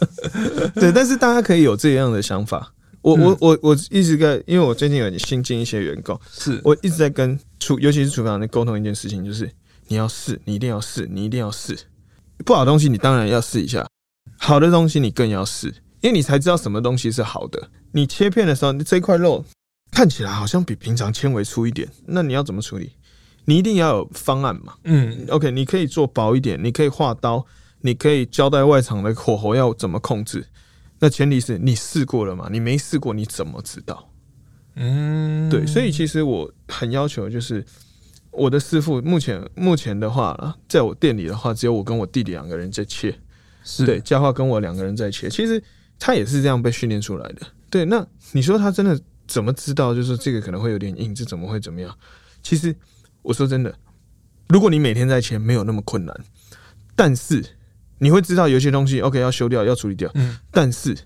[0.76, 2.72] 对，但是大家可以有这样的想法。
[3.00, 9.50] 我我我我一直在，因为我最近有新进一些员工，是我一直在跟厨，尤其是厨房在沟通一件事情，就是
[9.88, 11.76] 你要试，你一定要试，你一定要试。
[12.44, 13.86] 不好的东西，你当然要试一下。
[14.36, 15.68] 好的东西你更要试，
[16.00, 17.70] 因为你才知道什么东西是好的。
[17.92, 19.44] 你切片的时候，你这块肉
[19.90, 22.92] 看起来好像比平常纤维粗一点，那你要怎么处理？
[23.46, 24.74] 你一定要有方案嘛。
[24.84, 27.46] 嗯，OK，你可以做薄一点，你可以画刀，
[27.80, 30.46] 你可以交代外场的火候要怎么控制。
[31.00, 32.48] 那前提是你试过了嘛？
[32.50, 34.10] 你没试过，你怎么知道？
[34.76, 37.64] 嗯，对，所以其实我很要求，就是
[38.30, 43.18] 我的师傅目前目前的话，在我店里的话，只有我跟我弟弟两个人在切。
[43.70, 45.62] 是对，佳桦跟我两个人在切，其实
[45.98, 47.46] 他也是这样被训练出来的。
[47.68, 49.94] 对，那你说他真的怎么知道？
[49.94, 51.94] 就是这个可能会有点硬，这怎么会怎么样？
[52.42, 52.74] 其实
[53.20, 53.74] 我说真的，
[54.48, 56.16] 如果你每天在切，没有那么困难。
[56.96, 57.44] 但是
[57.98, 60.10] 你会知道有些东西，OK 要修掉，要处理掉。
[60.14, 60.38] 嗯。
[60.50, 60.96] 但是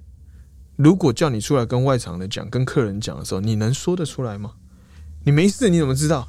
[0.76, 4.52] 如果叫你出来跟外场的讲，跟客人讲的时候，你能说得出来吗？
[5.24, 6.28] 你没事，你怎么知道？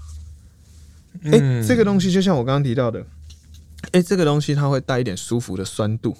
[1.26, 3.06] 哎、欸，这个东西就像我刚刚提到的。
[3.93, 6.17] 哎、欸，这个东西它会带一点舒服的酸度，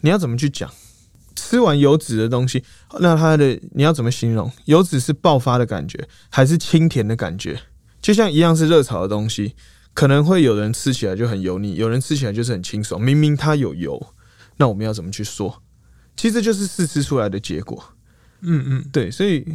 [0.00, 0.70] 你要怎么去讲？
[1.36, 2.62] 吃完油脂的东西，
[2.98, 4.50] 那它的你要怎么形容？
[4.66, 7.62] 油脂是爆发的感觉，还是清甜的感觉？
[8.02, 9.54] 就像一样是热炒的东西，
[9.94, 13.00] 可能会有人吃起来就很油腻，有人吃起来就是很清爽。
[13.00, 14.14] 明明它有油，
[14.56, 15.62] 那我们要怎么去说？
[16.16, 17.82] 其实就是试吃出来的结果。
[18.40, 19.46] 嗯嗯，对，所以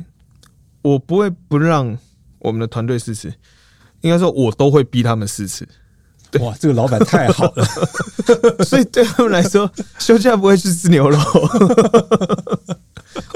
[0.82, 1.98] 我不会不让
[2.40, 3.34] 我们的团队试吃，
[4.02, 5.68] 应该说我都会逼他们试吃。
[6.40, 7.66] 哇，这个老板太好了，
[8.66, 11.18] 所以对他们来说，休假不会去吃牛肉。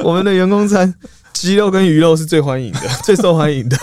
[0.04, 0.94] 我们的员工餐，
[1.34, 3.78] 鸡肉跟鱼肉是最欢迎的，最受欢迎的。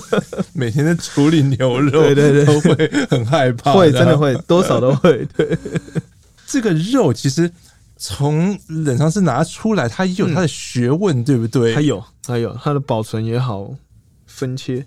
[0.54, 5.26] 每天在处理牛肉，对对对，都会很害怕，会真的会，多少都会。
[5.36, 5.58] 对，
[6.46, 7.50] 这个肉其实
[7.98, 11.74] 从冷藏室拿出来，它也有它的学问，嗯、对不对？
[11.74, 13.70] 它有，它有它的保存也好，
[14.26, 14.86] 分切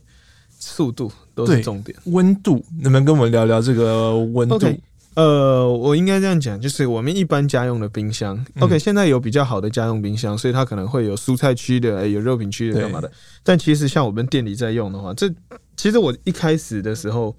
[0.57, 1.11] 速度。
[1.35, 4.79] 都是重点，温度能不能跟我们聊聊这个温度？Okay,
[5.15, 8.35] 呃，我应该这样讲，就是我们一般家用的冰箱。
[8.55, 13.11] 嗯、OK，现在有比较好的家用冰箱，所以它可能会有蔬菜区的，欸，有肉品区的，干嘛的？
[13.43, 15.29] 但其实像我们店里在用的话，这
[15.77, 17.35] 其实我一开始的时候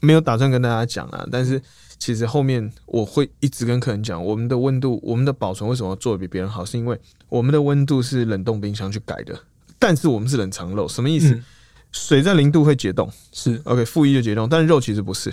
[0.00, 1.60] 没有打算跟大家讲啊，但是
[1.98, 9.38] 其实后面我会一直跟客人讲，我们的温度，我们的保存为什么做的比别人好，是因为我们的温度是冷冻冰箱去改的，
[9.78, 11.34] 但是我们是冷藏肉，什么意思？
[11.34, 11.44] 嗯
[11.92, 15.32] 水在零度会解冻，是 OK，负一就解冻，但是肉其实不是。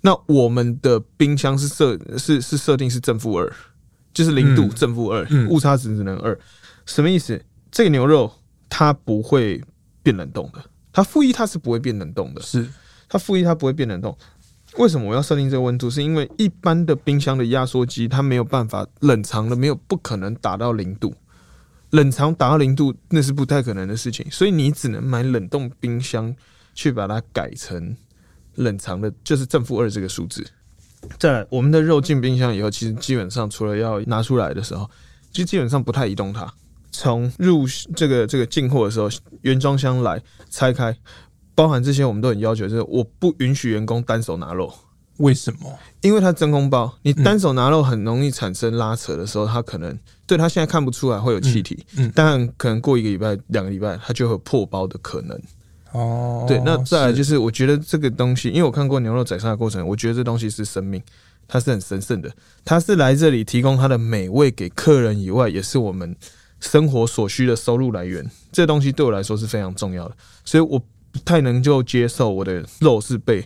[0.00, 3.50] 那我们的冰箱是设是是设定是正负二，
[4.12, 6.38] 就是零度正负二，误差值只能二。
[6.86, 7.42] 什么意思？
[7.70, 8.30] 这个牛肉
[8.68, 9.62] 它不会
[10.02, 12.68] 变冷冻的，它负一它是不会变冷冻的，是
[13.08, 14.16] 它负一它不会变冷冻。
[14.76, 15.88] 为什么我要设定这个温度？
[15.88, 21.14] 是因为一般的冰箱的压缩机它没有办法冷藏的，没有不可能达到零度。
[21.94, 26.34] 冷藏达到零度那是不太可能的事情，所以你只能买冷冻冰箱
[26.74, 27.96] 去把它改成
[28.56, 30.44] 冷藏的，就是正负二这个数字。
[31.20, 34.90] 再来，我们的肉进冰箱以后，其实基本上除了要拿出来的时候，
[35.30, 36.52] 就基本上不太移动它。
[36.90, 39.08] 从入这个这个进货的时候，
[39.42, 40.96] 原装箱来拆开，
[41.54, 44.74] 包含这些我们都很要求，就是我不允许员工单手拿肉。
[45.18, 45.78] 为什么？
[46.00, 55.38] 因为它真空包，你单手拿肉很容易产生拉扯的时候，它可能对他现在看不出来会有气体，嗯，当然可能过一个礼拜、两个礼拜，它就会有破包的可能。
[55.92, 61.00] 哦，对，那再来就是，我觉得这个东西，因为我看过牛肉宰杀的过程，我觉得这东西是生命，
[61.46, 62.30] 它是很神圣的，
[62.64, 66.16] 它是来这里提供它的美味给客人以外，也是我们
[66.58, 68.28] 生活所需的收入来源。
[68.50, 73.44] 这东西对我来说是非常重要的，所以我不太能够接受我的肉是被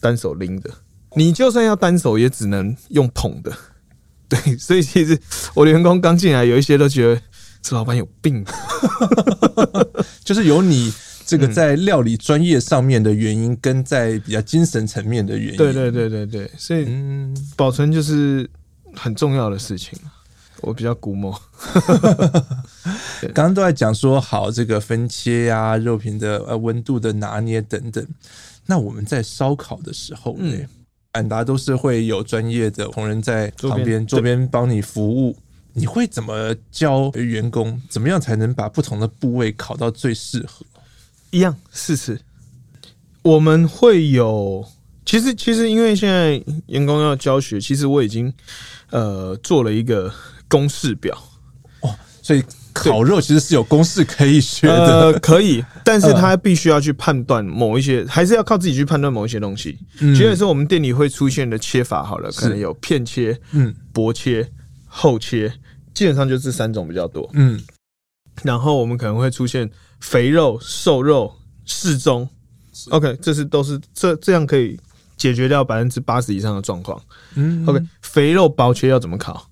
[0.00, 0.70] 单手拎的。
[1.16, 3.52] 你就算要单手，也只能用捧的。
[4.30, 5.20] 对， 所以其实
[5.52, 7.20] 我的员工刚进来，有一些都觉得
[7.60, 8.42] 这老板有病，
[10.24, 10.90] 就是有你。
[11.26, 16.88] 这个在料理专业上面的原因，跟在比较精神层面的原因，对对对对对，所以
[17.54, 18.50] 保存就是
[18.96, 19.96] 很重要的事情。
[20.62, 21.40] 我比较估摸，
[23.32, 28.04] 刚刚都在讲说好这个分切呀、啊、肉品的呃温度的拿捏等等。
[28.66, 30.52] 那我们在烧烤的时候呢，
[31.12, 35.36] 安达都是会有专业的同仁在旁边桌边帮你服务。
[35.72, 40.66] 你会怎么教员工，怎么样才能把不同的部位烤到最适合？
[41.30, 42.20] 一样试吃，
[43.22, 44.66] 我们会有。
[45.06, 48.32] 其实，其实因为现在员工要教学，其实我已经
[48.90, 50.12] 呃做了一个
[50.48, 51.16] 公式表
[51.80, 51.94] 哦。
[52.20, 52.42] 所以
[52.88, 59.78] 烤肉其实是有公式可以学的，呃， 可以，但是他必须要去判断某一些，还是要靠自己去判断某一些东西。
[60.00, 64.50] 嗯，举例说，我们店里会出现的切法，好了，可能有片切、嗯，薄切、
[64.86, 65.52] 厚切，
[65.94, 67.28] 基本上就这三种比较多。
[67.34, 67.60] 嗯，
[68.42, 69.70] 然后我们可能会出现。
[70.02, 71.30] 肥肉、瘦肉、
[71.66, 72.26] 适中
[72.88, 74.80] ，OK，这是都是这这样可以
[75.18, 76.98] 解决掉百分之八十以上的状况。
[77.34, 79.49] 嗯，OK，肥肉薄切要怎么烤？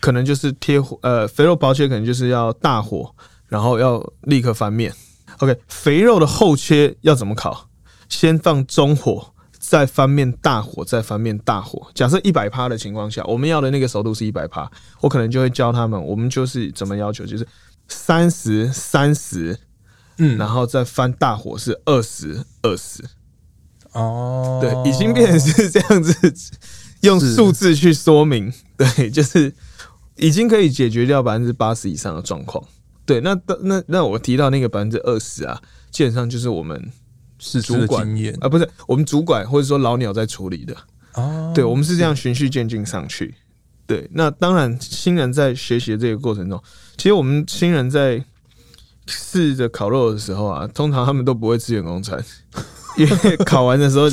[0.00, 3.14] 可能就是贴火，呃，肥肉薄切可能就是要大火，
[3.48, 4.92] 然后要立刻翻面。
[5.38, 7.68] OK，肥肉的厚切要怎么烤？
[8.08, 11.88] 先放中火，再翻面，大火再翻面，大火。
[11.94, 17.46] 假设一百趴的情况下，我们要的那个熟度是一百趴，我可能就会教他们，我们就是怎么要求，就是
[17.88, 19.58] 三十三十。
[20.18, 23.04] 嗯，然后再翻大火是二十二十，
[23.92, 26.32] 哦，对，已经变成是这样子，
[27.02, 29.54] 用数字去说明，对，就是
[30.16, 32.62] 已经可以解决掉百分之八十以上的状况。
[33.04, 36.90] 对，那那那我提到那个百分之二十啊，基本上就是我们
[37.38, 38.06] 是主管
[38.40, 40.76] 啊，不是我们主管或者说老鸟在处理的。
[41.14, 43.34] 哦，对，我们是这样循序渐进上去。
[43.86, 46.62] 对，那当然新人在学习的这个过程中，
[46.96, 48.24] 其实我们新人在。
[49.08, 52.20] 试着烤肉的时候啊，通常他们都不会吃员工餐，
[52.96, 54.06] 因为考完的时候，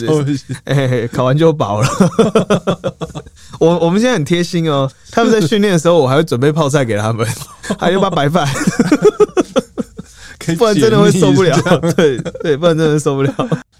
[0.66, 1.88] 哎、 欸，考完就饱了。
[3.60, 7.26] 我我们现在很贴心哦，他们在训练的时候，我还会准备泡菜给他们，
[7.80, 8.48] 还有把白饭，
[10.58, 11.58] 不然真的会受不了。
[11.96, 13.34] 对对，不然真的受不了。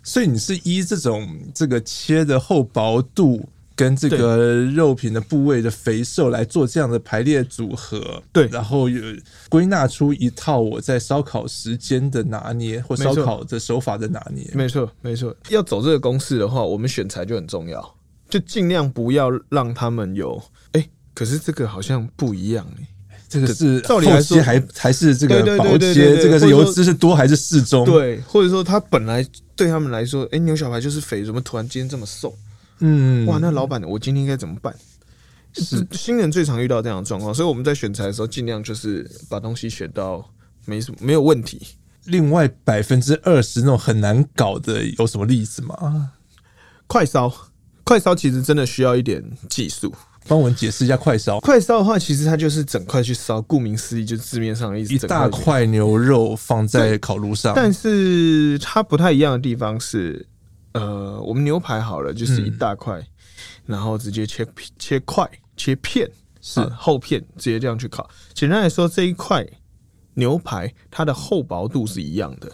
[0.04, 3.50] 所以你是依这种这个切的厚薄度。
[3.76, 9.02] 跟这个肉品的部位的肥瘦来做这样的排列组合，对，然后有
[9.50, 14.48] 归纳出一套我在烧烤时间的拿捏或烧烤的手法的拿捏。
[14.54, 15.36] 没错，没错。
[15.50, 17.96] 要走这个公式的话，我们选材就很重要，
[18.30, 20.40] 就尽量不要让他们有
[20.74, 27.84] 哎、欸，可是这个好像不一样哎、欸，这个是照理来说还还是这个薄切，这个是油脂是多还是适中？
[27.86, 32.36] 对，或者说他本来对他们来说，哎、欸，牛小排就是肥，怎么突然间这么瘦？
[32.80, 34.74] 嗯，哇，那老板，我今天应该怎么办？
[35.56, 40.28] 是新人最常遇到这样的状况，所以我们在选材的时候，尽量就是把东西选到
[40.66, 41.62] 没什么没有问题。
[42.06, 46.12] 另外百分之二十那种很难搞的，有什么例子吗？
[46.88, 47.32] 快烧，
[47.84, 49.94] 快烧其实真的需要一点技术。
[50.28, 51.40] 帮我们解释一下快烧。
[51.40, 57.54] 快烧的话，其实它就是整块去烧，顾名思义，就是字面上的意思，一大块牛肉放在烤炉上。
[57.56, 60.26] 但是它不太一样的地方是。
[60.74, 63.06] 呃，我们牛排好了，就是一大块，嗯，
[63.68, 64.46] 然后直接切
[64.78, 66.10] 切块切片，
[66.42, 68.10] 是厚片，直接这样去烤。
[68.34, 69.48] 简单来说，这一块
[70.16, 72.52] 牛排它的厚薄度是一样的，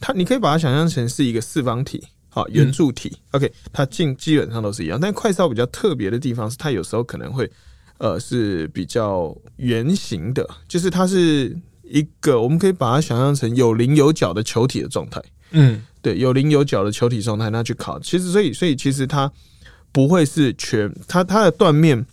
[0.00, 4.98] 它你可以把它想象成是一个四方体，好圆柱体，嗯，OK，它基基本上都是一样。
[5.00, 7.50] 但快烧比较特别的地方是，它有时候可能会
[7.98, 15.82] 呃是比较圆形的，就是它是一个我们可以把它想象成有棱有角的球体的状态，嗯。
[16.00, 19.30] 对，有棱有角的球体状态，那去烤，其实所以所以其实它
[19.90, 22.06] 不会是全，它它的断面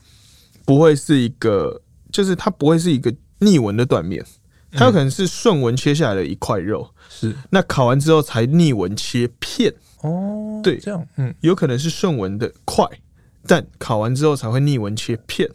[0.65, 1.79] 不会是一个，
[2.11, 4.25] 就是它不会是一个逆纹的断面，
[4.71, 9.71] 它有可能是顺纹切下来的一块肉，是那烤完之后才逆纹切片
[10.01, 12.83] 哦，对，这样，嗯，有可能是顺纹的块，
[13.45, 15.47] 但烤完之后才会逆纹切片。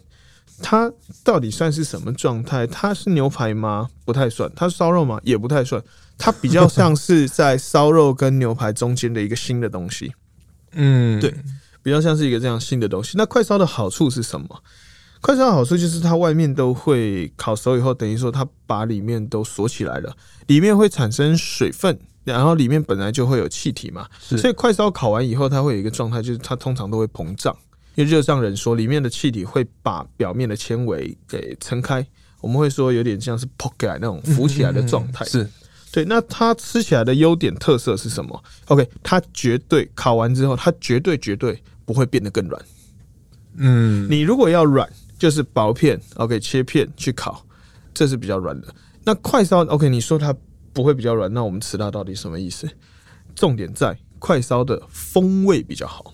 [0.63, 0.91] 它
[1.23, 2.65] 到底算是什么状态？
[2.65, 3.89] 它是牛排吗？
[4.05, 4.49] 不太算。
[4.55, 5.19] 它是烧肉吗？
[5.23, 5.83] 也不太算。
[6.21, 10.13] 它比较像是在烧肉跟牛排中间的一个新的东西。
[10.73, 11.33] 嗯，对，
[11.81, 13.17] 比较像是一个这样新的东西。
[13.17, 14.63] 那快烧的好处是什么？
[15.19, 20.15] 快烧的好处就是它外面都会烤熟以后，等于说它把里面都锁起来了，
[20.47, 27.55] 里面会产生水分，然后里面本来就会有气体嘛，所以快烧烤完以后，它会有一个状态，就是它通常都会膨胀。
[27.95, 32.03] 因为热胀冷缩，里面的气体会把表面的纤维给撑开，
[32.39, 35.25] 我们会说有点像是扑起来那种浮起来的状态。
[35.25, 35.45] 是
[35.91, 36.05] 对。
[36.05, 42.61] 那它吃起来的优点特色是什么？OK，它绝对烤完之后，它绝对绝对不会变得更软。
[43.55, 44.89] 嗯，你如果要软，
[45.19, 47.45] 就是薄片，OK，切片去烤，
[47.93, 48.67] 这是比较软的。
[49.03, 50.33] 那快烧，OK，你说它
[50.73, 52.69] 不会比较软，那我们吃它到底什么意思？
[53.35, 56.13] 重点在快烧的风味比较好。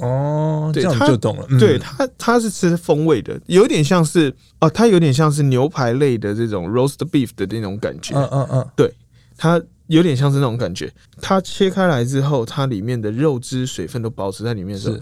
[0.00, 1.46] 哦，这样就懂了。
[1.50, 8.14] 嗯、对它，它是吃风味的，有点像是哦，它有点像是牛排类的这种 roast beef 的那种感觉。
[8.14, 8.92] 嗯嗯嗯，对，
[9.36, 10.92] 它有点像是那种感觉。
[11.20, 14.98] 它切开来之后，它里面的肉汁、水分都保持在里面的时候，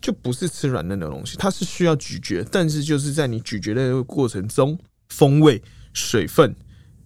[0.00, 2.44] 就不是吃软嫩的东西，它是需要咀嚼。
[2.50, 4.78] 但是就是在你咀嚼的这个过程中，
[5.08, 5.60] 风味、
[5.92, 6.54] 水分，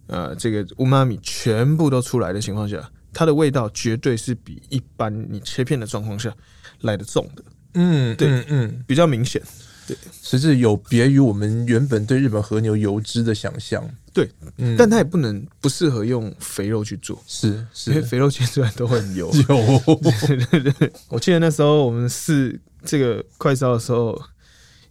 [0.07, 2.77] 呃，这个乌妈咪全部都出来的情况下。
[3.13, 6.33] 它的味道绝对是比一般你切片的状况下
[6.81, 7.43] 来的重的，
[7.75, 9.41] 嗯，对，嗯，嗯，比较明显，
[9.87, 19.81] 对，其实有别于我们原本对日本和牛油脂的想象，对，嗯，但它也不能不适合用肥肉去做，是，是，因为肥肉切出来都会很油， 油，
[20.27, 24.19] 对对对，我记得那时候我们试这个快烧的时候。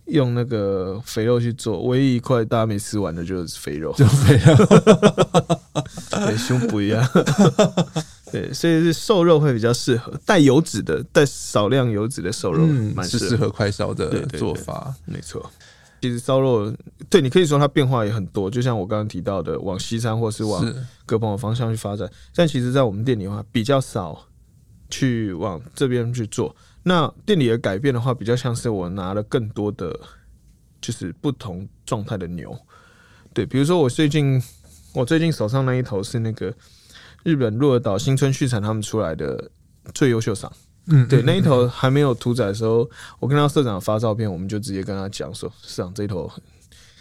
[0.07, 4.57] 用那个肥肉去做，唯一一块大家没吃完的就是肥肉，就肥肉，
[6.27, 7.07] 对，胸不一样，
[8.33, 15.51] 对，所以是瘦肉会比较适合带油脂的，带少量油脂的瘦肉，嗯，蛮是适合快烧的做法，没错。
[16.01, 16.75] 其实烧肉，
[17.09, 20.61] 对你可以说它变化也很多，就像我刚刚提到的，往西餐或是往
[21.07, 24.27] 割烹的方向去发展，但其实在我们店里的话，比较少
[24.91, 26.55] 去往这边去做。
[26.85, 29.97] 那店里的改变的话，比较像是我拿了更多的，
[30.81, 32.59] 就是不同状态的牛，
[33.33, 34.43] 对，比如说我最近，
[34.93, 36.53] 我最近手上那一头是那个
[37.23, 39.49] 日本鹿儿岛新村畜产他们出来的
[39.95, 40.53] 最优秀赏，
[40.87, 46.29] 嗯，对，那一头还没有屠宰的时候，我跟他社长发照片，我们就直接跟他讲说，社长这一头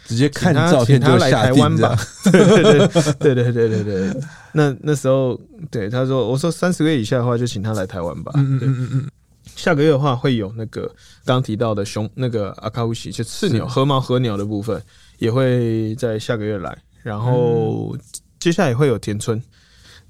[0.04, 1.96] 直接看照片就来台湾吧，
[2.30, 4.22] 对对对对对对对对，
[4.52, 5.36] 那那时候
[5.72, 9.08] 对他说，我说三十个月以下的话就请他来台湾吧，嗯嗯嗯嗯。
[9.54, 10.86] 下个月的话会有那个
[11.24, 14.82] 刚刚提到的熊那个阿卡乌西，就刺鸟和毛和鸟的部分
[15.18, 17.96] 也会在下个月来，然后
[18.40, 19.40] 接下来也会有田村，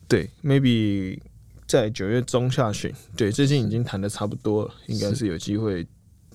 [0.08, 1.18] 对，maybe
[1.66, 5.26] 在九月中下旬，对，最近已经谈的差不多了，应该是。
[5.26, 5.86] 有机会，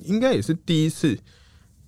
[0.03, 1.18] 应该也是第一次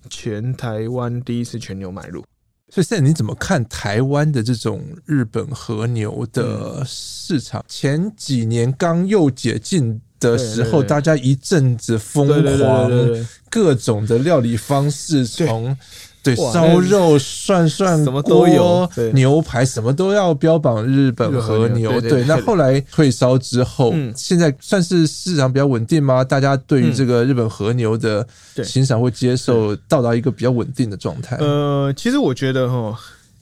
[0.08, 2.24] 全台湾第一次全牛买入，
[2.70, 7.64] 所以现在你怎么看台湾的这种日本和牛的市场？
[7.68, 10.00] 前几年刚又解禁。
[10.20, 12.90] 的时候，大家一阵子疯狂，
[13.48, 15.76] 各种的料理方式，从
[16.22, 21.98] 对烧肉、涮涮什么都有，牛排什么都要标榜日本和牛。
[22.02, 26.22] 对，那后来退烧之后，现在算是市场比较稳定吗？
[26.22, 28.26] 大家对于这个日本和牛的
[28.62, 31.36] 欣赏或接受，到达一个比较稳定的状态。
[31.38, 32.94] 呃，其实我觉得哈，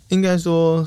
[0.09, 0.87] 应该说。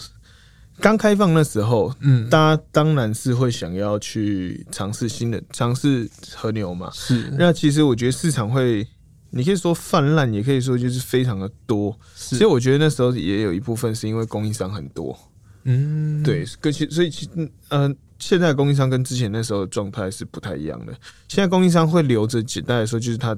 [0.80, 6.90] 刚开放那时候，嗯，大家当然是会想要去尝试新的，尝试和牛嘛。
[6.94, 8.88] 是，那其实我觉得市场会，
[9.30, 11.98] 你可以说泛滥，也可以说就是非常的多。
[12.16, 15.18] 其实我觉得那时候也有一部分是因为供应商很多，
[15.66, 17.50] 嗯，对，跟其所以其嗯。
[17.70, 20.94] 呃现在供应商跟之前那时候的状态是不太一样的。
[21.28, 23.36] 现在供应商会留着，简单来说就是他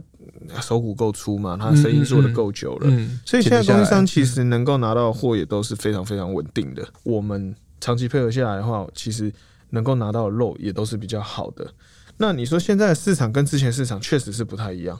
[0.61, 2.89] 手骨够粗嘛，他生意做的够久了，
[3.25, 6.86] 所以现在供应商其实能够拿到货也都是非常非常稳定的。
[7.03, 9.31] 我们长期配合下来的话，其实
[9.69, 11.73] 能够拿到的肉也都是比较好的。
[12.17, 14.99] 那你说现在的市场跟之前市场确实是不太一样，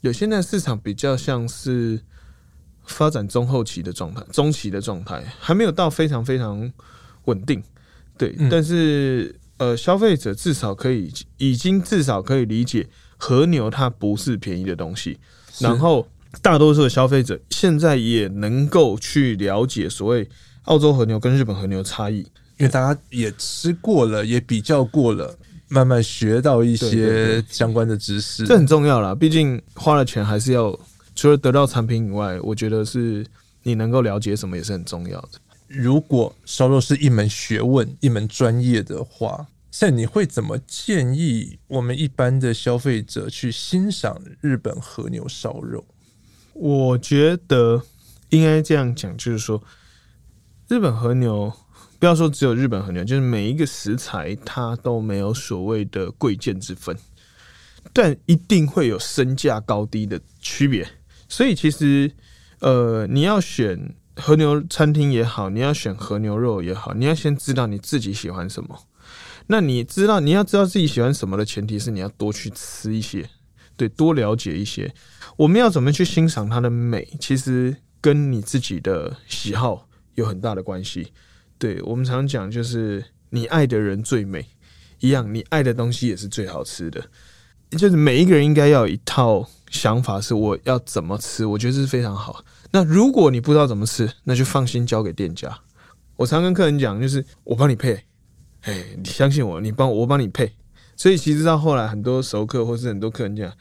[0.00, 2.00] 有现在市场比较像是
[2.84, 6.72] 发展中后期的状态，中期的状态还没有到非常非常
[7.24, 7.62] 稳定。
[8.16, 12.86] 对，但是呃，消费者至少可以已经至少可以理解
[13.16, 15.18] 和牛它不是便宜的东西，
[15.58, 16.06] 然后
[16.42, 20.28] 大多数的消费者现在也能够去了解所谓
[20.64, 22.18] 澳洲和牛跟日本和牛差异，
[22.58, 25.36] 因为大家也吃过了，也比较过了，
[25.68, 29.14] 慢慢学到一些相关的知识，这很重要啦。
[29.14, 30.78] 毕竟花了钱还是要
[31.14, 33.24] 除了得到产品以外，我觉得是
[33.62, 35.28] 你能够了解什么也是很重要的。
[35.66, 45.84] 如果烧肉是一门学问、一门专业的话，现在你会怎么建议我们一般的消费者去欣赏日本和牛烧肉？
[46.52, 47.82] 我觉得
[48.28, 49.62] 应该这样讲，就是说
[50.68, 51.52] 日本和牛。
[51.96, 56.94] 不要说只有日本和牛，就是每一个食材它都没有所谓的贵贱之分，
[57.94, 60.86] 但一定会有身价高低的区别。
[61.30, 62.12] 所以其实，
[62.58, 68.86] 呃，你要选和牛餐厅也好，你要选和牛肉也好，你要先知道你自己喜欢什么。
[69.48, 73.28] 那你知道你要知道自己喜欢什么的前提是你要多去吃一些，
[73.76, 74.94] 对，多了解一些。
[75.36, 81.12] 我们要怎么去欣赏它的美，其实跟你自己的喜好有很大的关系。
[81.58, 84.46] 对，我们常讲，就是你爱的人最美
[85.00, 87.04] 一样，你爱的东西也是最好吃的。
[87.70, 92.44] 就是每一个人应该要有一套想法，是我要怎么吃，我觉得是非常好。
[92.74, 95.60] 那如果你不知道怎么吃，那就放心交给店家。
[96.16, 98.04] 我常跟客人讲，就是我帮你配，
[98.62, 100.52] 哎，你相信我，你帮我我帮你配。
[100.96, 103.52] 所以其实到后来，很多熟客或是很多客人讲，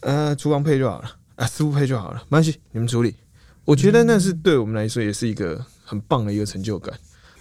[0.00, 3.14] 呃，厨房配就好了，啊，师傅配就好了，没关系，你们处理。
[3.64, 6.94] 我觉得那是对我们来说也是一个很棒的一个成就感。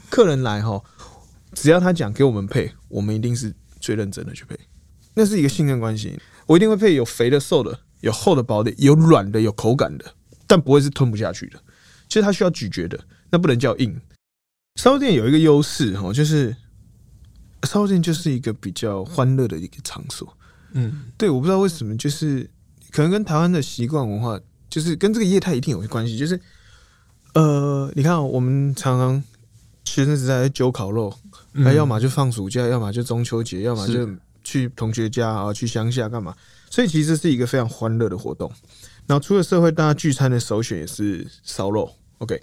[0.10, 0.82] 客人来哈，
[1.52, 4.58] 只要他讲给我们配，我们一定是最认真的去配。
[5.16, 10.06] 那是一个信任关系，我一定会配有肥的、瘦的，有厚的、薄的，有软的、有口感的，
[10.54, 11.60] 但不会是吞不下去的。
[12.08, 14.00] 其实它需要咀嚼的，那不能叫硬。
[14.76, 16.56] 烧肉店有一个优势哈，就是
[17.64, 20.38] 烧肉店就是一个比较欢乐的一个场所。
[20.74, 22.48] 嗯，对，我不知道为什么，就是
[22.92, 24.40] 可能跟台湾的习惯文化，
[24.70, 26.16] 就是跟这个业态一定有关系。
[26.16, 26.40] 就是
[27.34, 29.24] 呃，你看我们常常。
[29.86, 31.14] 学生时代揪烤肉，
[31.52, 34.10] 那、嗯、要么就放暑假，要么就中秋节，要么就
[34.42, 36.34] 去同学家啊，去乡下干嘛？
[36.70, 38.50] 所以其实是一个非常欢乐的活动。
[39.08, 41.92] 然后出了社会，大家聚餐的首选也是烧肉。
[42.20, 42.42] OK，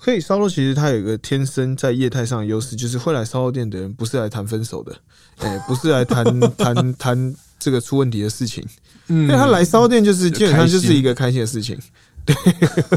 [0.00, 4.96] 所以烧肉其实它有一个天生在业态上的优势，就是会来烧肉店的人不是来谈分手的，
[5.38, 6.24] 哎、欸，不是来谈
[6.56, 8.64] 谈谈这个出问题的事情。
[9.08, 11.78] 嗯，因为他来烧肉店就是基本上就是一个开心的事情。
[12.24, 12.34] 对，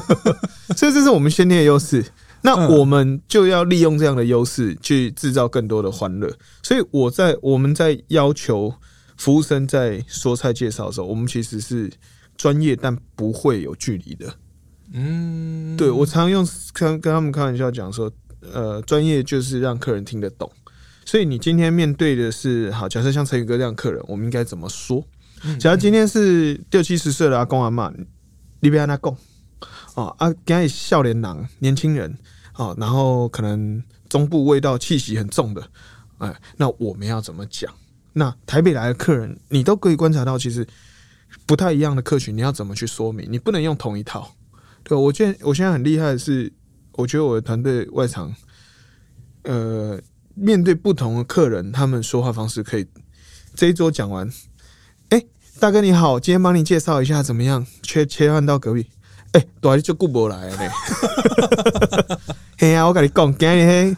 [0.75, 2.03] 所以这是我们先天的优势。
[2.41, 6.33] 那我们就要利用这样的优势去制造更多的欢乐。
[6.63, 8.73] 所以我在我们在要求
[9.17, 11.91] 服务生在说菜介绍的时候，我们其实是
[12.39, 14.33] 专业但不会有距离的。
[14.93, 18.11] 嗯，对，我常用跟跟他们开玩笑讲说，
[18.53, 20.49] 呃，专业就是让客人听得懂。
[21.05, 25.05] 所以你今天面对的是好，假设像陈宇哥这样客人，我们应该怎么说？
[25.59, 27.93] 假如今天是六七十岁的阿公阿嬷，
[28.61, 29.15] 你别让他讲。
[29.95, 32.17] 哦啊，刚才少年郎年轻人
[32.55, 35.61] 哦，然后可能中部味道气息很重的，
[36.19, 37.73] 哎，那我们要怎么讲？
[38.13, 40.65] 那台北来的客人，你都可以观察到，其实
[41.45, 43.27] 不太一样的客群，你要怎么去说明？
[43.29, 44.35] 你不能用同一套。
[44.83, 46.51] 对，我现我现在很厉害的是，
[46.93, 48.33] 我觉得我的团队外场，
[49.43, 49.99] 呃，
[50.35, 52.87] 面对不同的客人，他们说话方式可以
[53.55, 54.31] 这一桌讲完，
[55.09, 55.23] 哎，
[55.59, 57.65] 大哥你好，今天帮你介绍一下怎么样？
[57.83, 58.87] 切切换到隔壁。
[59.31, 60.57] 哎、欸，大你就顾不来呢。
[62.57, 63.97] 嘿呀，我跟你讲，今天嘿，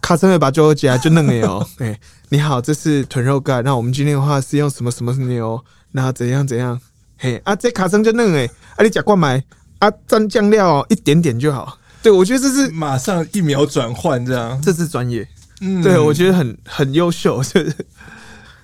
[0.00, 1.68] 卡森会把猪肉夹就弄了哦。
[1.78, 2.00] 哎，
[2.30, 3.62] 你好，这是豚肉盖。
[3.62, 5.64] 那我们今天的话是用什么什么牛？
[5.96, 6.80] 那怎样怎样？
[7.16, 8.50] 嘿啊，这卡森就嫩哎。
[8.74, 9.42] 啊，你夹过买
[9.78, 9.88] 啊？
[10.08, 11.78] 蘸酱料一点点就好。
[12.02, 15.26] 对，我觉得这是马上一秒转换这样，这是专业。
[15.60, 17.40] 嗯，对，我觉得很很优秀。
[17.44, 17.76] 就是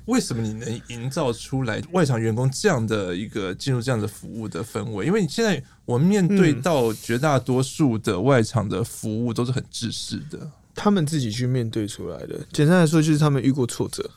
[0.07, 5.07] 为什么你能营造出来外场员工这样的一个进入这样的服务的氛围？
[5.07, 12.41] 因为你现在我们面对到绝大多数的外场的服务都是很自私的，他们自己去面对出来的。
[12.53, 14.11] 简单来说，就是他们遇过挫折。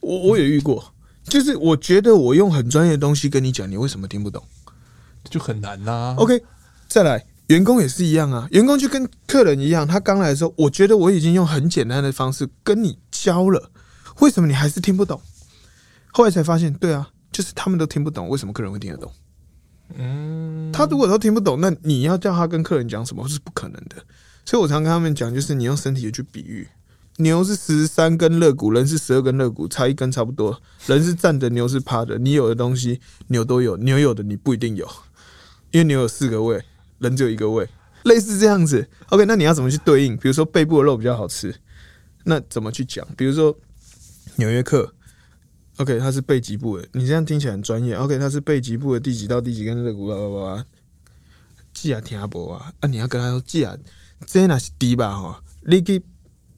[0.00, 0.93] 我我也遇过，
[1.24, 4.42] 就是我觉得我用很专业的东西跟你讲，你为什么听不懂？
[5.30, 6.14] 就很难呐。
[6.18, 6.42] OK，
[6.86, 8.46] 再来，员工也是一样啊。
[8.50, 13.70] 员工就跟客人一样，他刚来的时候，我觉得我已经用很简单的方式跟你教了。
[14.20, 15.20] 为什么你还是听不懂？
[16.12, 19.10] 后来才发现，对啊，就是他们都听不懂，为什么客人会听得懂？
[19.96, 23.96] 嗯，他如果都听不懂，那你要叫他跟客人讲什么是不可能的。
[24.44, 26.68] 所以我常跟他们讲，就是你用身体去比喻，
[27.16, 30.60] 牛是十三根肋骨，人是十二根肋骨，差一根差不多。
[30.86, 32.18] 人是站的，牛是趴的。
[32.18, 34.86] 你有的东西牛都有，牛有的你不一定有，
[35.70, 36.64] 因为牛有四个胃，
[36.98, 37.68] 人只有一个胃，
[38.04, 38.88] 类似这样子。
[39.08, 40.16] OK，那你要怎么去对应？
[40.16, 41.54] 比如说背部的肉比较好吃，
[42.24, 43.06] 那怎么去讲？
[43.16, 43.56] 比如说。
[44.36, 44.92] 纽约客
[45.76, 47.94] ，OK，他是背脊部的，你这样听起来很专业。
[47.94, 50.08] OK，他是背脊部的第几到第几根肋骨？
[50.08, 50.66] 叭叭叭，
[51.72, 52.72] 记啊听不啊？
[52.80, 53.76] 啊，你要跟他说记啊，
[54.26, 55.16] 这那是低吧？
[55.16, 56.02] 哈，你去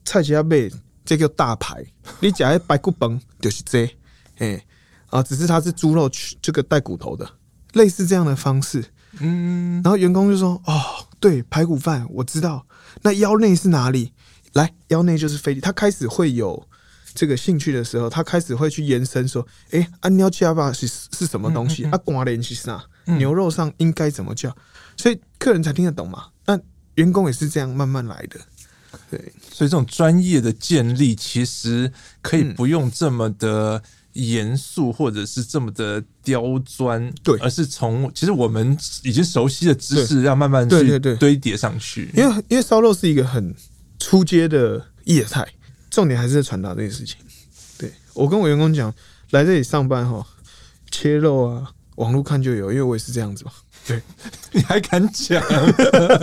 [0.07, 0.71] 菜市仔买
[1.05, 1.85] 这个大排，
[2.21, 3.87] 你讲的排骨饭就是这，
[4.39, 4.65] 哎
[5.11, 7.29] 啊，只是它是猪肉这个带骨头的，
[7.75, 8.85] 类似这样的方式。
[9.21, 10.83] 嗯，然后员工就说：“哦，
[11.19, 12.67] 对，排骨饭我知道。
[13.03, 14.13] 那腰内是哪里？
[14.53, 15.61] 来，腰内就是菲力。
[15.61, 16.67] 他开始会有
[17.15, 21.85] 这个兴趣的时候，他开始会去延伸说：哎、欸，安鸟加巴是是什么东西？
[21.85, 22.85] 啊，瓜连是啥？
[23.07, 24.55] 牛肉上应该怎么叫？
[24.97, 26.27] 所以客人才听得懂嘛。
[26.45, 26.59] 那
[26.97, 28.39] 员工也是这样慢慢来的。
[29.11, 31.93] 对，所以这种专业的建立，其实
[32.23, 33.83] 可以不用这么的。”
[34.17, 42.11] 严肃或者是这么的刁钻，对，而是从其实我们已经熟悉的知识，要慢慢去堆叠上去。
[42.17, 43.55] 因为因为烧肉是一个很
[43.99, 45.47] 出街的业态，
[45.91, 47.19] 重点还是在传达这件事情。
[47.77, 48.91] 对，我跟我员工讲，
[49.33, 50.27] 来这里上班哈，
[50.91, 53.53] 切肉啊，网络看就有，因为我也是这样子嘛。
[53.87, 54.03] 对，
[54.53, 55.43] 你还敢讲？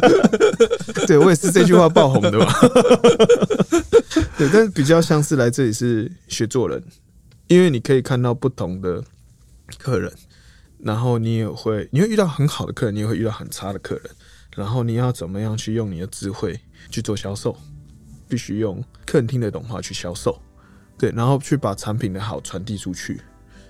[1.08, 2.46] 对，我也是这句话爆红的嘛。
[4.38, 6.84] 对，但是比较像是来这里是学做人。
[7.48, 9.04] 因为你可以看到不同的
[9.78, 10.12] 客人，
[10.80, 14.04] 然后你也会，你会遇到很好的客人，你也会遇到很差的客人，
[14.56, 16.60] 然后你要怎么样去用你的智慧
[16.90, 17.56] 去做销售？
[18.28, 20.42] 必须用客人听得懂话去销售，
[20.98, 23.22] 对，然后去把产品的好传递出去，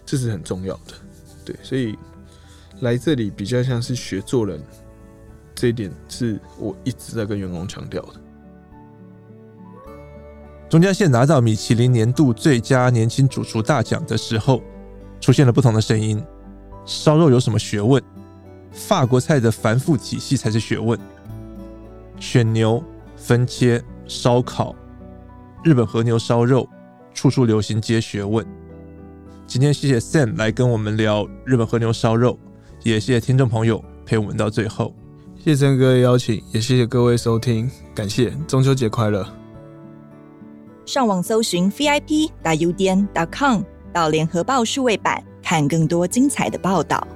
[0.05, 0.93] 这是很重要的，
[1.43, 1.97] 对，所以
[2.81, 4.61] 来这里比较像是学做人，
[5.55, 8.13] 这一点是我一直在跟员工强调的。
[10.69, 14.61] 中嘉县拿到米其林年度最佳年轻主厨大奖的时候，
[15.21, 16.23] 出现了不同的声音。
[16.85, 18.01] 烧肉有什么学问？
[18.71, 20.99] 法国菜的繁复体系才是学问。
[22.19, 22.83] 选牛、
[23.15, 24.75] 分切、烧烤，
[25.63, 26.67] 日本和牛烧肉，
[27.13, 28.45] 处处流行皆学问。
[29.45, 32.39] 今天谢谢 Sam 来跟我们聊日本和牛烧肉，
[32.83, 34.93] 也谢谢听众朋友陪我们到最后。
[35.37, 39.25] 谢谢曾哥的邀请，也谢谢各位收听，感谢中秋节快乐。
[40.85, 43.61] 上网搜寻 vip.udn.com
[43.93, 47.07] 到联合报数位版，看更多精彩的报道。